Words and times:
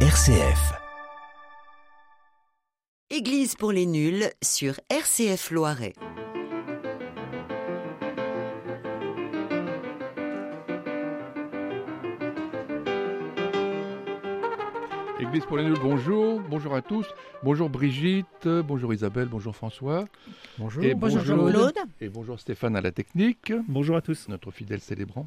RCF. 0.00 0.74
Église 3.10 3.54
pour 3.54 3.72
les 3.72 3.86
nuls 3.86 4.30
sur 4.42 4.74
RCF 4.90 5.50
Loiret. 5.50 5.94
Église 15.18 15.46
pour 15.46 15.56
les 15.56 15.64
nuls, 15.64 15.78
bonjour, 15.80 16.40
bonjour 16.40 16.74
à 16.74 16.82
tous, 16.82 17.06
bonjour 17.42 17.70
Brigitte, 17.70 18.46
bonjour 18.46 18.92
Isabelle, 18.92 19.28
bonjour 19.28 19.56
François. 19.56 20.04
Bonjour. 20.58 20.84
Et 20.84 20.94
Bonjour 20.94 21.20
bonjour- 21.20 21.36
Jean-Claude. 21.48 21.78
Et 22.02 22.08
bonjour 22.10 22.38
Stéphane 22.38 22.76
à 22.76 22.82
la 22.82 22.92
technique, 22.92 23.52
Bonjour 23.66 23.96
à 23.96 24.02
tous. 24.02 24.28
notre 24.28 24.50
fidèle 24.50 24.80
célébrant. 24.80 25.26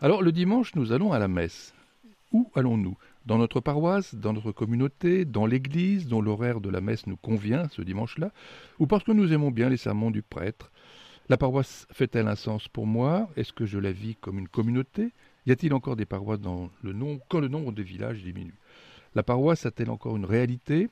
Alors 0.00 0.22
le 0.22 0.32
dimanche, 0.32 0.74
nous 0.74 0.90
allons 0.92 1.12
à 1.12 1.20
la 1.20 1.28
messe. 1.28 1.72
Où 2.32 2.50
allons-nous? 2.56 2.96
Dans 3.28 3.36
notre 3.36 3.60
paroisse, 3.60 4.14
dans 4.14 4.32
notre 4.32 4.52
communauté, 4.52 5.26
dans 5.26 5.44
l'église 5.44 6.08
dont 6.08 6.22
l'horaire 6.22 6.62
de 6.62 6.70
la 6.70 6.80
messe 6.80 7.06
nous 7.06 7.18
convient 7.18 7.68
ce 7.68 7.82
dimanche-là, 7.82 8.32
ou 8.78 8.86
parce 8.86 9.04
que 9.04 9.12
nous 9.12 9.34
aimons 9.34 9.50
bien 9.50 9.68
les 9.68 9.76
sermons 9.76 10.10
du 10.10 10.22
prêtre. 10.22 10.72
La 11.28 11.36
paroisse 11.36 11.86
fait-elle 11.92 12.26
un 12.26 12.36
sens 12.36 12.68
pour 12.68 12.86
moi? 12.86 13.28
Est-ce 13.36 13.52
que 13.52 13.66
je 13.66 13.78
la 13.78 13.92
vis 13.92 14.16
comme 14.22 14.38
une 14.38 14.48
communauté? 14.48 15.12
Y 15.44 15.52
a-t-il 15.52 15.74
encore 15.74 15.94
des 15.94 16.06
paroisses 16.06 16.40
dans 16.40 16.70
le 16.80 16.94
nombre, 16.94 17.20
quand 17.28 17.40
le 17.40 17.48
nombre 17.48 17.72
de 17.72 17.82
villages 17.82 18.22
diminue? 18.22 18.58
La 19.14 19.22
paroisse 19.22 19.66
a-t-elle 19.66 19.90
encore 19.90 20.16
une 20.16 20.24
réalité? 20.24 20.88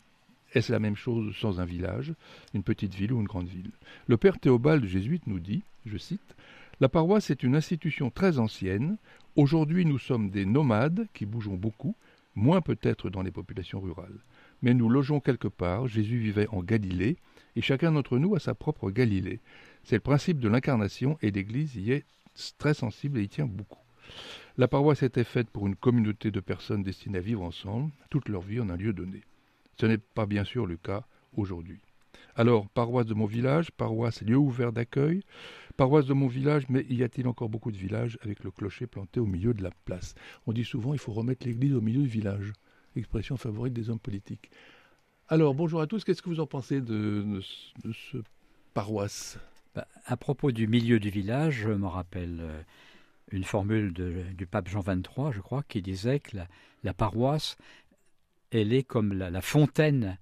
Est-ce 0.52 0.70
la 0.70 0.78
même 0.78 0.94
chose 0.94 1.34
sans 1.40 1.58
un 1.58 1.64
village, 1.64 2.12
une 2.52 2.64
petite 2.64 2.94
ville 2.94 3.14
ou 3.14 3.20
une 3.22 3.26
grande 3.26 3.48
ville? 3.48 3.70
Le 4.08 4.18
père 4.18 4.38
Théobald 4.38 4.84
jésuite 4.84 5.26
nous 5.26 5.40
dit, 5.40 5.62
je 5.86 5.96
cite, 5.96 6.36
La 6.80 6.90
paroisse 6.90 7.30
est 7.30 7.42
une 7.42 7.56
institution 7.56 8.10
très 8.10 8.38
ancienne. 8.38 8.98
Aujourd'hui, 9.36 9.86
nous 9.86 9.98
sommes 9.98 10.28
des 10.28 10.44
nomades 10.44 11.06
qui 11.14 11.24
bougeons 11.24 11.56
beaucoup, 11.56 11.96
moins 12.36 12.60
peut-être 12.60 13.10
dans 13.10 13.22
les 13.22 13.32
populations 13.32 13.80
rurales. 13.80 14.20
Mais 14.62 14.74
nous 14.74 14.88
logeons 14.88 15.20
quelque 15.20 15.48
part. 15.48 15.88
Jésus 15.88 16.18
vivait 16.18 16.48
en 16.48 16.62
Galilée, 16.62 17.16
et 17.56 17.62
chacun 17.62 17.92
d'entre 17.92 18.18
nous 18.18 18.36
a 18.36 18.38
sa 18.38 18.54
propre 18.54 18.90
Galilée. 18.90 19.40
C'est 19.82 19.96
le 19.96 20.00
principe 20.00 20.38
de 20.38 20.48
l'incarnation, 20.48 21.18
et 21.22 21.30
l'Église 21.30 21.74
y 21.76 21.92
est 21.92 22.04
très 22.58 22.74
sensible 22.74 23.18
et 23.18 23.22
y 23.22 23.28
tient 23.28 23.46
beaucoup. 23.46 23.82
La 24.56 24.68
paroisse 24.68 25.02
était 25.02 25.24
faite 25.24 25.50
pour 25.50 25.66
une 25.66 25.76
communauté 25.76 26.30
de 26.30 26.40
personnes 26.40 26.82
destinées 26.82 27.18
à 27.18 27.22
vivre 27.22 27.42
ensemble 27.42 27.90
toute 28.10 28.28
leur 28.28 28.42
vie 28.42 28.60
en 28.60 28.70
un 28.70 28.76
lieu 28.76 28.92
donné. 28.92 29.22
Ce 29.80 29.86
n'est 29.86 29.98
pas 29.98 30.26
bien 30.26 30.44
sûr 30.44 30.66
le 30.66 30.76
cas 30.76 31.04
aujourd'hui. 31.34 31.80
Alors, 32.34 32.68
paroisse 32.68 33.06
de 33.06 33.14
mon 33.14 33.26
village, 33.26 33.70
paroisse 33.70 34.22
lieu 34.22 34.36
ouvert 34.36 34.72
d'accueil, 34.72 35.22
paroisse 35.76 36.06
de 36.06 36.14
mon 36.14 36.26
village, 36.26 36.64
mais 36.68 36.84
y 36.88 37.02
a-t-il 37.02 37.28
encore 37.28 37.48
beaucoup 37.48 37.70
de 37.70 37.76
villages 37.76 38.18
avec 38.22 38.42
le 38.44 38.50
clocher 38.50 38.86
planté 38.86 39.20
au 39.20 39.26
milieu 39.26 39.54
de 39.54 39.62
la 39.62 39.70
place? 39.84 40.14
On 40.46 40.52
dit 40.52 40.64
souvent 40.64 40.92
il 40.94 40.98
faut 40.98 41.12
remettre 41.12 41.46
l'église 41.46 41.74
au 41.74 41.80
milieu 41.80 42.02
du 42.02 42.08
village, 42.08 42.52
expression 42.96 43.36
favorite 43.36 43.72
des 43.72 43.90
hommes 43.90 43.98
politiques. 44.00 44.50
Alors, 45.28 45.54
bonjour 45.54 45.80
à 45.80 45.86
tous, 45.86 46.04
qu'est-ce 46.04 46.22
que 46.22 46.28
vous 46.28 46.40
en 46.40 46.46
pensez 46.46 46.80
de, 46.80 47.22
de 47.26 47.40
ce- 47.40 47.88
de 47.88 47.92
ce 47.92 48.18
paroisse? 48.74 49.38
Bah, 49.74 49.86
à 50.06 50.16
propos 50.16 50.52
du 50.52 50.66
milieu 50.68 50.98
du 51.00 51.10
village, 51.10 51.54
je 51.64 51.70
me 51.70 51.86
rappelle 51.86 52.38
euh, 52.40 52.62
une 53.32 53.44
formule 53.44 53.92
de- 53.92 54.22
du 54.34 54.46
pape 54.46 54.68
Jean 54.68 54.80
XXIII, 54.80 55.32
je 55.32 55.40
crois, 55.40 55.62
qui 55.64 55.82
disait 55.82 56.20
que 56.20 56.36
la, 56.36 56.48
la 56.84 56.94
paroisse, 56.94 57.56
elle 58.50 58.72
est 58.72 58.84
comme 58.84 59.12
la, 59.12 59.30
la 59.30 59.42
fontaine 59.42 60.16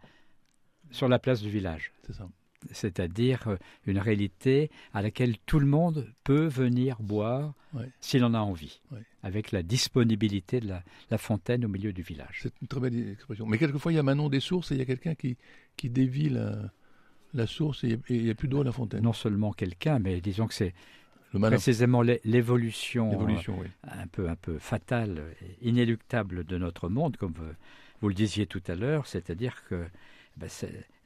sur 0.90 1.08
la 1.08 1.18
place 1.18 1.42
du 1.42 1.50
village. 1.50 1.92
C'est 2.06 2.14
ça. 2.14 2.28
C'est-à-dire 2.70 3.48
euh, 3.48 3.56
une 3.86 3.98
réalité 3.98 4.70
à 4.92 5.02
laquelle 5.02 5.36
tout 5.46 5.58
le 5.60 5.66
monde 5.66 6.12
peut 6.24 6.46
venir 6.46 6.96
boire 7.00 7.54
s'il 8.00 8.22
en 8.24 8.34
a 8.34 8.38
envie, 8.38 8.80
avec 9.24 9.50
la 9.50 9.62
disponibilité 9.64 10.60
de 10.60 10.68
la, 10.68 10.84
la 11.10 11.18
fontaine 11.18 11.64
au 11.64 11.68
milieu 11.68 11.92
du 11.92 12.02
village. 12.02 12.38
C'est 12.42 12.52
une 12.62 12.68
très 12.68 12.78
belle 12.80 13.10
expression. 13.10 13.46
Mais 13.46 13.58
quelquefois, 13.58 13.90
il 13.90 13.96
y 13.96 13.98
a 13.98 14.02
Manon 14.04 14.28
des 14.28 14.38
sources 14.40 14.70
et 14.70 14.76
il 14.76 14.78
y 14.78 14.82
a 14.82 14.84
quelqu'un 14.84 15.16
qui, 15.16 15.36
qui 15.76 15.90
dévie 15.90 16.28
la, 16.28 16.56
la 17.32 17.46
source 17.48 17.82
et 17.82 17.98
il 18.08 18.24
n'y 18.24 18.30
a 18.30 18.34
plus 18.36 18.46
d'eau 18.46 18.60
à 18.60 18.64
la 18.64 18.70
fontaine. 18.72 19.02
Non 19.02 19.12
seulement 19.12 19.52
quelqu'un, 19.52 19.98
mais 19.98 20.20
disons 20.20 20.46
que 20.46 20.54
c'est 20.54 20.72
précisément 21.50 22.00
l'é- 22.02 22.20
l'évolution 22.24 23.10
euh, 23.20 23.24
oui. 23.58 23.66
un 23.82 24.06
peu, 24.06 24.28
un 24.28 24.36
peu 24.36 24.58
fatale, 24.60 25.20
et 25.42 25.68
inéluctable 25.68 26.44
de 26.44 26.56
notre 26.58 26.88
monde, 26.88 27.16
comme 27.16 27.32
vous, 27.32 27.44
vous 28.00 28.08
le 28.08 28.14
disiez 28.14 28.46
tout 28.46 28.62
à 28.68 28.76
l'heure, 28.76 29.08
c'est-à-dire 29.08 29.64
que 29.68 29.84
ben, 30.36 30.48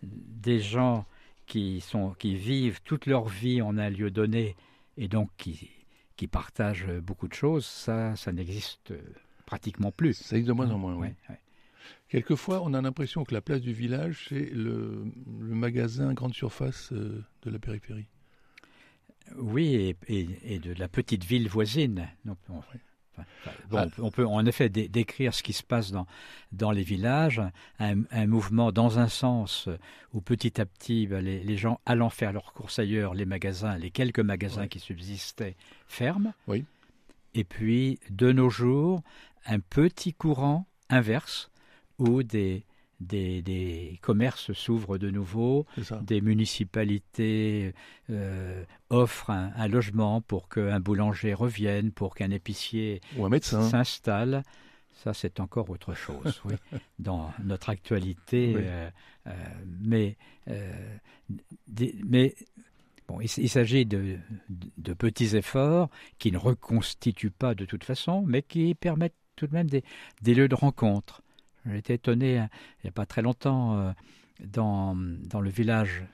des 0.02 0.60
gens 0.60 1.06
qui, 1.48 1.80
sont, 1.80 2.12
qui 2.18 2.36
vivent 2.36 2.80
toute 2.84 3.06
leur 3.06 3.26
vie 3.26 3.60
en 3.62 3.76
un 3.78 3.90
lieu 3.90 4.10
donné 4.10 4.54
et 4.96 5.08
donc 5.08 5.30
qui, 5.36 5.70
qui 6.16 6.28
partagent 6.28 6.86
beaucoup 7.02 7.26
de 7.28 7.34
choses, 7.34 7.66
ça, 7.66 8.14
ça 8.16 8.32
n'existe 8.32 8.92
pratiquement 9.46 9.90
plus. 9.90 10.14
Ça 10.14 10.36
existe 10.36 10.48
de 10.48 10.52
moins 10.52 10.70
en 10.70 10.78
moins, 10.78 10.94
oui. 10.94 11.08
Ouais, 11.08 11.14
ouais. 11.30 11.40
Quelquefois, 12.08 12.62
on 12.62 12.74
a 12.74 12.80
l'impression 12.82 13.24
que 13.24 13.34
la 13.34 13.40
place 13.40 13.60
du 13.60 13.72
village, 13.72 14.26
c'est 14.28 14.50
le, 14.50 15.04
le 15.40 15.54
magasin 15.54 16.12
grande 16.14 16.34
surface 16.34 16.92
euh, 16.92 17.24
de 17.42 17.50
la 17.50 17.58
périphérie. 17.58 18.08
Oui, 19.36 19.74
et, 19.74 19.96
et- 20.08 20.54
et 20.54 20.58
de 20.58 20.72
la 20.74 20.88
petite 20.88 21.24
ville 21.24 21.48
voisine. 21.48 22.08
Donc, 22.24 22.38
on, 22.48 22.60
bon, 23.70 23.78
on 23.78 23.88
peut- 23.90 24.02
on 24.02 24.10
peut 24.10 24.26
en 24.26 24.44
effet 24.46 24.68
dé- 24.68 24.88
décrire 24.88 25.34
ce 25.34 25.42
qui 25.42 25.52
se 25.52 25.62
passe 25.62 25.90
dans, 25.92 26.06
dans 26.52 26.70
les 26.70 26.82
villages, 26.82 27.42
un, 27.78 28.02
un 28.10 28.26
mouvement 28.26 28.72
dans 28.72 28.98
un 28.98 29.08
sens 29.08 29.68
où 30.14 30.20
petit 30.20 30.60
à 30.60 30.66
petit, 30.66 31.06
ben, 31.06 31.24
les, 31.24 31.42
les 31.42 31.56
gens 31.56 31.80
allant 31.86 32.10
faire 32.10 32.32
leurs 32.32 32.52
courses 32.52 32.78
ailleurs, 32.78 33.14
les 33.14 33.26
magasins, 33.26 33.76
les 33.78 33.90
quelques 33.90 34.20
magasins 34.20 34.68
qui 34.68 34.78
subsistaient, 34.80 35.56
ferment. 35.86 36.32
Oui. 36.46 36.64
Et 37.34 37.44
puis, 37.44 38.00
de 38.10 38.32
nos 38.32 38.50
jours, 38.50 39.02
un 39.46 39.60
petit 39.60 40.14
courant 40.14 40.66
inverse 40.88 41.50
où 41.98 42.22
des, 42.22 42.64
des, 43.00 43.42
des 43.42 43.98
commerces 44.02 44.52
s'ouvrent 44.52 44.98
de 44.98 45.10
nouveau, 45.10 45.66
des 46.02 46.20
municipalités 46.20 47.72
euh, 48.10 48.64
offrent 48.90 49.30
un, 49.30 49.52
un 49.56 49.68
logement 49.68 50.20
pour 50.20 50.48
qu'un 50.48 50.80
boulanger 50.80 51.34
revienne, 51.34 51.92
pour 51.92 52.14
qu'un 52.14 52.30
épicier 52.30 53.00
Ou 53.16 53.26
un 53.26 53.28
médecin. 53.28 53.62
s'installe. 53.68 54.42
Ça, 55.04 55.14
c'est 55.14 55.38
encore 55.38 55.70
autre 55.70 55.94
chose, 55.94 56.42
oui, 56.44 56.54
dans 56.98 57.32
notre 57.44 57.68
actualité. 57.70 58.52
Oui. 58.56 58.62
euh, 58.64 58.90
euh, 59.28 59.30
mais, 59.80 60.16
des- 61.68 61.94
mais 62.04 62.34
bon, 63.06 63.20
il, 63.20 63.28
s'agit 63.48 63.86
de, 63.86 64.16
de- 64.48 64.70
de 64.78 64.92
petits 64.94 65.36
efforts 65.36 65.88
qui 66.18 66.32
ne 66.32 66.38
reconstituent 66.38 67.30
pas 67.30 67.54
de 67.54 67.64
toute 67.64 67.84
façon, 67.84 68.24
mais 68.26 68.42
qui 68.42 68.74
permettent 68.74 69.14
tout 69.36 69.46
de 69.46 69.54
même 69.54 69.70
des, 69.70 69.84
des 70.22 70.34
lieux 70.34 70.48
de 70.48 70.54
rencontre. 70.56 71.22
J'ai 71.68 71.78
été 71.78 71.94
étonné 71.94 72.38
hein, 72.38 72.48
il 72.78 72.86
n'y 72.86 72.88
a 72.88 72.92
pas 72.92 73.06
très 73.06 73.22
longtemps 73.22 73.78
euh, 73.78 73.92
dans, 74.40 74.96
dans 74.96 75.40
le 75.40 75.50
village 75.50 76.04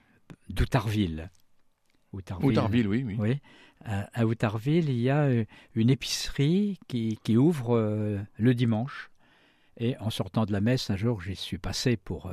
d'Outarville. 0.48 1.30
Outarville. 2.12 2.50
Outarville, 2.50 2.88
oui, 2.88 3.04
oui. 3.04 3.16
Oui. 3.18 3.40
À, 3.84 4.24
Outarville, 4.24 4.88
il 4.88 5.00
y 5.00 5.10
a 5.10 5.24
euh, 5.24 5.44
une 5.74 5.90
épicerie 5.90 6.78
qui, 6.88 7.18
qui 7.22 7.36
ouvre 7.36 7.76
euh, 7.76 8.18
le 8.38 8.54
dimanche. 8.54 9.10
Et 9.76 9.96
en 9.98 10.10
sortant 10.10 10.46
de 10.46 10.52
la 10.52 10.60
messe, 10.60 10.90
un 10.90 10.96
jour, 10.96 11.20
j'y 11.20 11.34
suis 11.34 11.58
passé 11.58 11.96
pour 11.96 12.32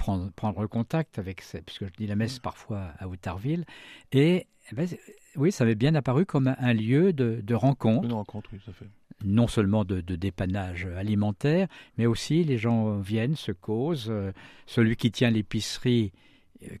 prendre, 0.00 0.32
prendre 0.32 0.66
contact 0.66 1.18
avec, 1.18 1.44
puisque 1.66 1.84
je 1.84 1.92
dis 1.98 2.06
la 2.06 2.16
messe 2.16 2.38
parfois 2.38 2.92
à 2.98 3.06
Outarville. 3.06 3.66
Et 4.12 4.46
eh 4.70 4.74
ben, 4.74 4.88
oui, 5.36 5.52
ça 5.52 5.66
m'est 5.66 5.74
bien 5.74 5.94
apparu 5.94 6.24
comme 6.24 6.54
un, 6.58 6.72
lieu 6.72 7.12
de, 7.12 7.40
de 7.42 7.54
rencontre 7.54 8.04
Une 8.06 8.14
rencontre, 8.14 8.48
oui, 8.52 8.60
ça 8.64 8.72
fait. 8.72 8.86
non 9.24 9.46
seulement 9.46 9.84
de, 9.84 10.00
de 10.00 10.16
dépannage 10.16 10.86
alimentaire, 10.86 11.68
mais 11.98 12.06
aussi 12.06 12.44
les 12.44 12.56
gens 12.56 12.98
viennent, 12.98 13.36
se 13.36 13.52
causent. 13.52 14.08
euh, 14.10 14.32
celui 14.66 14.96
qui 14.96 15.10
tient 15.10 15.30
l'épicerie, 15.30 16.12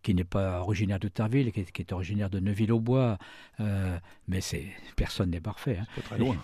qui 0.02 0.14
n'est 0.14 0.24
pas 0.24 0.60
originaire 0.60 0.98
d'Outarville, 0.98 1.52
qui, 1.52 1.60
est- 1.60 1.72
qui 1.72 1.82
est 1.82 1.92
originaire 1.92 2.28
de 2.30 2.38
Neuville-au-Bois, 2.40 3.18
euh, 3.60 3.98
mais 4.28 4.40
c'est 4.40 4.66
personne 4.96 5.30
n'est 5.30 5.40
parfait. 5.40 5.78
hein. 5.80 5.86
Pas 5.96 6.02
très 6.02 6.18
loin. 6.18 6.36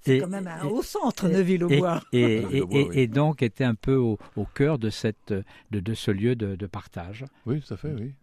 C'est 0.00 0.18
quand 0.18 0.28
même 0.28 0.46
un 0.46 0.64
et- 0.64 0.66
haut 0.68 0.82
centre, 0.82 1.26
et- 1.26 1.32
Neuville-au-Bois. 1.32 2.02
Et, 2.12 2.20
et, 2.20 2.40
Neuville-au-Bois, 2.42 2.78
et- 2.80 2.88
oui. 2.88 2.98
et 2.98 3.06
donc 3.06 3.42
était 3.42 3.64
un 3.64 3.74
peu 3.74 3.94
au, 3.96 4.18
au 4.36 4.44
cœur 4.44 4.78
de, 4.78 4.90
cette, 4.90 5.32
de, 5.70 5.80
de 5.80 5.94
ce 5.94 6.10
lieu 6.10 6.34
de, 6.36 6.56
de 6.56 6.66
partage. 6.66 7.24
Oui, 7.46 7.60
tout 7.60 7.74
à 7.74 7.76
fait, 7.76 7.92
oui. 7.92 8.14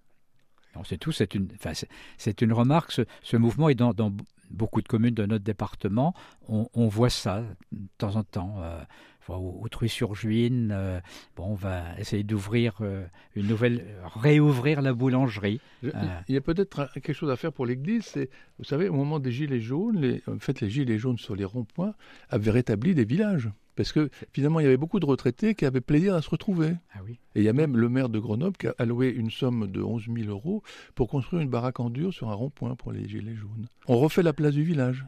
Non, 0.75 0.83
c'est 0.83 0.97
tout, 0.97 1.11
c'est 1.11 1.35
une, 1.35 1.47
enfin, 1.55 1.73
c'est- 1.73 1.89
c'est 2.17 2.41
une 2.41 2.51
remarque. 2.53 2.91
Ce, 2.91 3.01
ce 3.21 3.37
mouvement 3.37 3.69
est 3.69 3.75
dans, 3.75 3.93
dans 3.93 4.11
beaucoup 4.49 4.81
de 4.81 4.87
communes 4.87 5.13
de 5.15 5.25
notre 5.25 5.43
département. 5.43 6.13
On, 6.47 6.67
on 6.73 6.87
voit 6.87 7.09
ça 7.09 7.41
de 7.71 7.87
temps 7.97 8.15
en 8.15 8.23
temps. 8.23 8.55
Euh, 8.59 8.81
enfin, 9.27 9.39
au- 9.39 9.59
Autruy-sur-Juine, 9.63 10.71
euh, 10.73 10.99
bon, 11.35 11.47
on 11.51 11.53
va 11.55 11.83
essayer 11.99 12.23
d'ouvrir 12.23 12.75
euh, 12.81 13.05
une 13.35 13.47
nouvelle, 13.47 13.85
réouvrir 14.15 14.81
la 14.81 14.93
boulangerie. 14.93 15.59
Je-. 15.81 15.89
Il 16.27 16.35
y 16.35 16.37
a 16.37 16.41
peut-être 16.41 16.91
quelque 16.93 17.13
chose 17.13 17.29
à 17.31 17.35
faire 17.35 17.53
pour 17.53 17.65
l'Église. 17.65 18.03
C'est, 18.05 18.29
vous 18.59 18.65
savez, 18.65 18.89
au 18.89 18.93
moment 18.93 19.19
des 19.19 19.31
Gilets 19.31 19.61
jaunes, 19.61 19.99
les, 19.99 20.21
en 20.27 20.39
fait, 20.39 20.61
les 20.61 20.69
Gilets 20.69 20.97
jaunes 20.97 21.17
sur 21.17 21.35
les 21.35 21.45
ronds-points 21.45 21.93
avaient 22.29 22.51
rétabli 22.51 22.93
des 22.95 23.05
villages. 23.05 23.49
Parce 23.75 23.91
que 23.91 24.11
finalement, 24.33 24.59
il 24.59 24.63
y 24.63 24.67
avait 24.67 24.77
beaucoup 24.77 24.99
de 24.99 25.05
retraités 25.07 25.55
qui 25.55 25.65
avaient 25.65 25.81
plaisir 25.81 26.13
à 26.13 26.21
se 26.21 26.29
retrouver. 26.29 26.75
Ah 26.93 26.99
oui. 27.03 27.19
Et 27.33 27.39
il 27.39 27.43
y 27.43 27.49
a 27.49 27.53
même 27.53 27.75
le 27.75 27.89
maire 27.89 28.07
de 28.07 28.19
Grenoble 28.19 28.55
qui 28.55 28.67
a 28.67 28.75
alloué 28.77 29.09
une 29.09 29.31
somme 29.31 29.65
de 29.65 29.81
11 29.81 30.05
000 30.15 30.29
euros 30.29 30.61
pour 30.93 31.09
construire 31.09 31.41
une 31.41 31.49
baraque 31.49 31.79
en 31.79 31.89
dur 31.89 32.13
sur 32.13 32.29
un 32.29 32.35
rond-point 32.35 32.75
pour 32.75 32.91
les 32.91 33.09
Gilets 33.09 33.33
jaunes. 33.33 33.65
On 33.87 33.97
refait 33.97 34.21
la 34.21 34.31
place 34.33 34.53
du 34.53 34.61
village. 34.63 35.03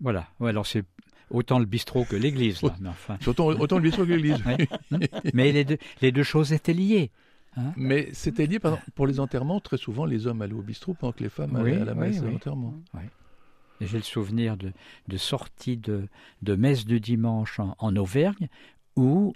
Voilà. 0.00 0.26
Ouais, 0.38 0.50
alors 0.50 0.66
c'est 0.66 0.84
autant 1.30 1.58
le 1.58 1.64
bistrot 1.66 2.04
que 2.04 2.16
l'église. 2.16 2.62
là, 2.62 2.74
mais 2.80 2.88
enfin. 2.88 3.18
Autant, 3.26 3.46
autant 3.48 3.76
le 3.76 3.82
bistrot 3.82 4.04
que 4.04 4.12
l'église. 4.12 4.42
Mais 5.32 5.52
les 5.52 5.64
deux, 5.64 5.78
les 6.02 6.12
deux 6.12 6.22
choses 6.22 6.52
étaient 6.52 6.74
liées. 6.74 7.10
hein. 7.56 7.72
Mais 7.76 8.08
c'était 8.12 8.46
dit, 8.46 8.58
par 8.58 8.74
exemple, 8.74 8.90
pour 8.94 9.06
les 9.06 9.20
enterrements, 9.20 9.60
très 9.60 9.76
souvent, 9.78 10.04
les 10.04 10.26
hommes 10.26 10.42
allaient 10.42 10.52
au 10.54 10.62
bistrot 10.62 10.94
pendant 10.94 11.12
que 11.12 11.22
les 11.22 11.28
femmes 11.30 11.56
allaient 11.56 11.76
Oui, 11.76 11.82
à 11.82 11.84
la 11.84 11.94
messe 11.94 12.20
oui. 12.20 12.28
à 12.28 12.30
l'enterrement. 12.30 12.74
J'ai 13.80 13.96
le 13.98 14.02
souvenir 14.04 14.56
de, 14.56 14.72
de 15.08 15.16
sorties 15.16 15.76
de, 15.76 16.06
de 16.42 16.54
messe 16.54 16.84
du 16.86 17.00
dimanche 17.00 17.58
en, 17.58 17.74
en 17.78 17.96
Auvergne 17.96 18.48
où 18.96 19.34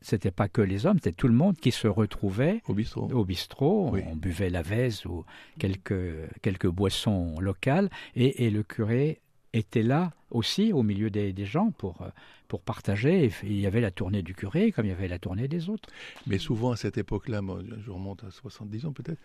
c'était 0.00 0.30
pas 0.30 0.48
que 0.48 0.62
les 0.62 0.86
hommes, 0.86 0.96
c'était 0.98 1.12
tout 1.12 1.26
le 1.28 1.34
monde 1.34 1.56
qui 1.56 1.72
se 1.72 1.86
retrouvait 1.88 2.62
Au 2.68 2.74
bistrot. 2.74 3.10
au 3.12 3.24
bistrot. 3.24 3.90
Oui. 3.92 4.02
On 4.06 4.16
buvait 4.16 4.48
la 4.50 4.62
vèze 4.62 5.04
ou 5.04 5.24
quelques, 5.58 6.14
quelques 6.42 6.68
boissons 6.68 7.38
locales 7.40 7.90
et, 8.14 8.46
et 8.46 8.50
le 8.50 8.62
curé 8.62 9.20
était 9.52 9.82
là 9.82 10.12
aussi 10.30 10.72
au 10.72 10.82
milieu 10.82 11.10
des, 11.10 11.32
des 11.32 11.44
gens 11.46 11.70
pour, 11.72 12.02
euh, 12.02 12.08
pour 12.48 12.60
partager. 12.62 13.24
Et 13.26 13.32
il 13.42 13.60
y 13.60 13.66
avait 13.66 13.80
la 13.80 13.90
tournée 13.90 14.22
du 14.22 14.34
curé 14.34 14.70
comme 14.72 14.86
il 14.86 14.90
y 14.90 14.92
avait 14.92 15.08
la 15.08 15.18
tournée 15.18 15.48
des 15.48 15.68
autres. 15.68 15.88
Mais 16.26 16.38
souvent, 16.38 16.70
à 16.72 16.76
cette 16.76 16.98
époque-là, 16.98 17.42
moi, 17.42 17.60
je 17.84 17.90
remonte 17.90 18.22
à 18.24 18.30
70 18.30 18.86
ans 18.86 18.92
peut-être, 18.92 19.20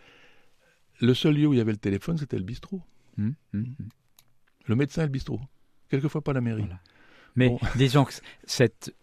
le 1.01 1.13
seul 1.13 1.35
lieu 1.35 1.47
où 1.47 1.53
il 1.53 1.57
y 1.57 1.61
avait 1.61 1.71
le 1.73 1.77
téléphone, 1.77 2.17
c'était 2.17 2.37
le 2.37 2.43
bistrot. 2.43 2.81
Hum, 3.17 3.33
hum, 3.53 3.75
hum. 3.79 3.89
Le 4.65 4.75
médecin 4.75 5.03
et 5.03 5.05
le 5.05 5.11
bistrot. 5.11 5.39
Quelquefois 5.89 6.21
pas 6.21 6.33
la 6.33 6.41
mairie. 6.41 6.61
Voilà. 6.61 6.79
Mais 7.35 7.49
Bon. 7.49 7.59
disons 7.75 8.05
que 8.05 8.13
cette, 8.45 8.95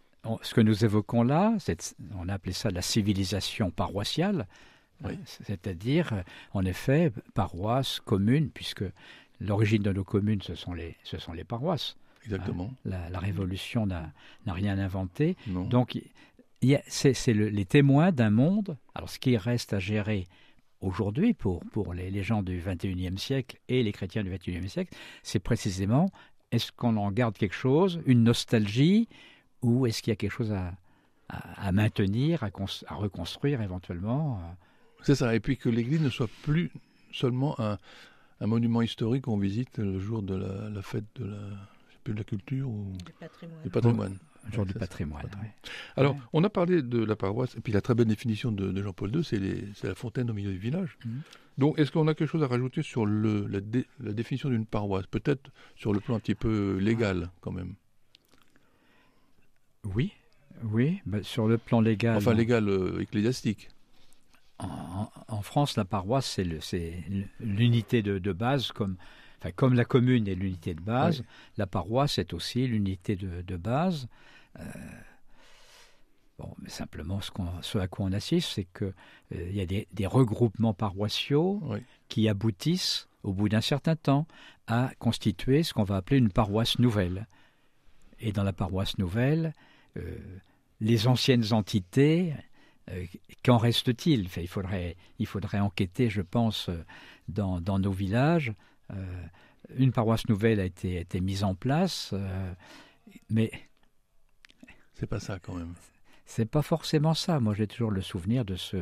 ce 0.42 0.54
que 0.54 0.60
nous 0.60 0.84
évoquons 0.84 1.22
là, 1.22 1.54
cette- 1.60 1.94
on 2.16 2.28
a 2.28 2.34
appelé 2.34 2.52
ça 2.52 2.70
la 2.70 2.82
civilisation 2.82 3.70
paroissiale, 3.70 4.48
Oui. 5.04 5.12
euh, 5.12 5.16
c'est-à-dire, 5.24 6.12
euh, 6.14 6.22
en 6.52 6.64
effet, 6.64 7.12
paroisse, 7.34 8.00
commune, 8.00 8.50
puisque 8.50 8.84
l'origine 9.46 9.82
de 9.82 9.92
nos 9.92 10.04
communes, 10.04 10.42
ce 10.42 10.54
sont 10.54 10.72
les, 10.74 10.96
ce 11.04 11.18
sont 11.18 11.32
les 11.32 11.44
paroisses. 11.44 11.96
Exactement. 12.24 12.70
La, 12.84 13.10
la 13.10 13.18
Révolution 13.18 13.84
n'a 13.86 14.12
rien 14.46 14.78
inventé. 14.78 15.36
Non. 15.48 15.64
Donc, 15.64 15.98
c'est 16.86 17.32
le- 17.34 17.48
les 17.48 17.64
témoins 17.64 18.12
d'un 18.12 18.30
monde. 18.30 18.76
Alors, 18.94 19.10
ce 19.10 19.18
qui 19.18 19.36
reste 19.36 19.72
à 19.72 19.78
gérer 19.80 20.26
aujourd'hui 20.80 21.34
pour, 21.34 21.60
pour 21.72 21.94
les, 21.94 22.10
les 22.10 22.22
gens 22.22 22.42
du 22.42 22.60
21e 22.60 23.16
siècle 23.18 23.58
et 23.68 23.82
les 23.82 23.92
chrétiens 23.92 24.22
du 24.22 24.30
21e 24.30 24.68
siècle, 24.68 24.94
c'est 25.22 25.38
précisément 25.40 26.10
est-ce 26.52 26.70
qu'on 26.70 26.96
en 26.96 27.10
garde 27.10 27.36
quelque 27.36 27.54
chose, 27.54 28.00
une 28.06 28.22
nostalgie, 28.24 29.08
ou 29.62 29.86
est-ce 29.86 30.02
qu'il 30.02 30.10
y 30.10 30.12
a 30.12 30.16
quelque 30.16 30.32
chose 30.32 30.52
à, 30.52 30.74
à, 31.28 31.68
à 31.68 31.72
maintenir, 31.72 32.44
à, 32.44 32.50
à 32.86 32.94
reconstruire 32.94 33.62
éventuellement 33.62 34.38
euh, 34.38 34.52
C'est 35.02 35.14
ça. 35.14 35.34
Et 35.34 35.40
puis 35.40 35.56
que 35.56 35.68
l'église 35.68 36.00
ne 36.02 36.10
soit 36.10 36.28
plus 36.42 36.70
seulement 37.12 37.58
un, 37.60 37.78
un 38.42 38.46
monument 38.46 38.82
historique 38.82 39.22
qu'on 39.24 39.38
visite 39.38 39.78
le 39.78 39.98
jour 39.98 40.22
de 40.22 40.34
la, 40.34 40.68
la 40.68 40.82
fête 40.82 41.04
de 41.16 41.24
la, 41.26 41.36
je 41.88 41.92
sais 41.94 42.00
plus, 42.04 42.12
de 42.14 42.18
la 42.18 42.24
culture 42.24 42.68
ou 42.68 42.92
Du 43.06 43.12
patrimoine. 43.12 43.62
du 43.62 43.70
patrimoine. 43.70 44.18
un 44.44 44.50
jour 44.50 44.60
Ouais, 44.60 44.66
du 44.66 44.72
c'est 44.72 44.78
ça. 44.80 44.86
patrimoine 44.86 45.22
patrimoine. 45.22 45.46
ouais. 45.46 45.54
Alors, 45.96 46.14
Ouais. 46.16 46.20
on 46.32 46.42
a 46.44 46.50
parlé 46.50 46.82
de 46.82 47.04
la 47.04 47.14
paroisse, 47.16 47.54
et 47.56 47.60
puis 47.60 47.72
la 47.72 47.80
très 47.80 47.94
bonne 47.94 48.08
définition 48.08 48.50
de, 48.50 48.72
de 48.72 48.82
Jean-Paul 48.82 49.14
II, 49.14 49.22
c'est 49.24 49.86
la 49.86 49.94
fontaine 49.94 50.28
au 50.30 50.34
milieu 50.34 50.50
du 50.50 50.58
village. 50.58 50.98
Mhm. 51.04 51.20
Donc, 51.58 51.78
est-ce 51.78 51.92
qu'on 51.92 52.08
a 52.08 52.14
quelque 52.14 52.28
chose 52.30 52.42
à 52.42 52.48
rajouter 52.48 52.82
sur 52.82 53.06
le, 53.06 53.46
la, 53.46 53.60
dé- 53.60 53.86
la 54.00 54.12
définition 54.12 54.48
d'une 54.48 54.66
paroisse? 54.66 55.06
Peut-être 55.06 55.50
sur 55.76 55.92
le 55.92 56.00
plan 56.00 56.16
un 56.16 56.20
petit 56.20 56.34
peu 56.34 56.78
légal, 56.78 57.30
quand 57.42 57.52
même. 57.52 57.74
Oui, 59.84 60.12
oui, 60.64 61.00
bah, 61.06 61.22
sur 61.22 61.46
le 61.48 61.58
plan 61.58 61.80
légal. 61.80 62.16
Enfin, 62.16 62.34
légal 62.34 62.68
euh, 62.68 63.00
ecclésiastique. 63.00 63.68
En, 65.28 65.42
France, 65.42 65.76
la 65.76 65.84
paroisse, 65.84 66.38
c'est 66.60 67.04
l'unité 67.40 68.02
de, 68.02 68.18
de 68.18 68.32
base, 68.32 68.70
comme, 68.72 68.96
enfin, 69.38 69.50
comme 69.52 69.74
la 69.74 69.84
commune 69.84 70.28
est 70.28 70.34
l'unité 70.34 70.74
de 70.74 70.80
base, 70.80 71.20
Oui. 71.20 71.26
la 71.58 71.66
paroisse 71.66 72.18
est 72.18 72.32
aussi 72.32 72.66
l'unité 72.66 73.16
de, 73.16 73.42
de 73.42 73.56
base. 73.56 74.06
Euh, 74.60 74.62
bon, 76.38 76.54
mais 76.60 76.68
simplement, 76.68 77.20
ce, 77.62 77.78
à 77.78 77.88
quoi 77.88 78.06
on 78.06 78.12
assiste, 78.12 78.52
c'est 78.52 78.66
qu'il 78.76 78.92
il 79.32 79.56
y 79.56 79.60
a 79.60 79.66
des, 79.66 79.88
des 79.92 80.06
regroupements 80.06 80.74
paroissiaux 80.74 81.60
Oui. 81.64 81.78
qui 82.08 82.28
aboutissent, 82.28 83.08
au 83.22 83.32
bout 83.32 83.48
d'un 83.48 83.60
certain 83.60 83.96
temps, 83.96 84.26
à 84.66 84.90
constituer 84.98 85.62
ce 85.62 85.72
qu'on 85.74 85.84
va 85.84 85.96
appeler 85.96 86.18
une 86.18 86.30
paroisse 86.30 86.78
nouvelle. 86.78 87.26
Et 88.20 88.32
dans 88.32 88.44
la 88.44 88.52
paroisse 88.52 88.98
nouvelle, 88.98 89.52
euh, 89.96 90.16
les 90.80 91.06
anciennes 91.08 91.52
entités, 91.52 92.32
euh, 92.90 93.06
qu'en 93.44 93.58
reste-t-il? 93.58 94.26
Enfin, 94.26 94.40
il, 94.40 94.48
faudrait, 94.48 94.96
il 95.18 95.26
faudrait 95.26 95.60
enquêter, 95.60 96.10
je 96.10 96.22
pense, 96.22 96.68
euh, 96.68 96.84
dans, 97.28 97.78
nos 97.78 97.92
villages. 97.92 98.52
Euh, 98.92 99.24
une 99.76 99.92
paroisse 99.92 100.28
nouvelle 100.28 100.60
a 100.60 100.64
été, 100.64 101.20
mise 101.20 101.44
en 101.44 101.54
place, 101.54 102.14
mais 103.30 103.50
C'est 104.94 105.06
pas 105.06 105.20
ça, 105.20 105.38
quand 105.38 105.54
même. 105.54 105.74
C'est 106.24 106.46
pas 106.46 106.62
forcément 106.62 107.14
ça. 107.14 107.40
Moi, 107.40 107.54
j'ai 107.54 107.66
toujours 107.66 107.90
le 107.90 108.00
souvenir 108.00 108.44
de 108.44 108.54
ce, 108.56 108.76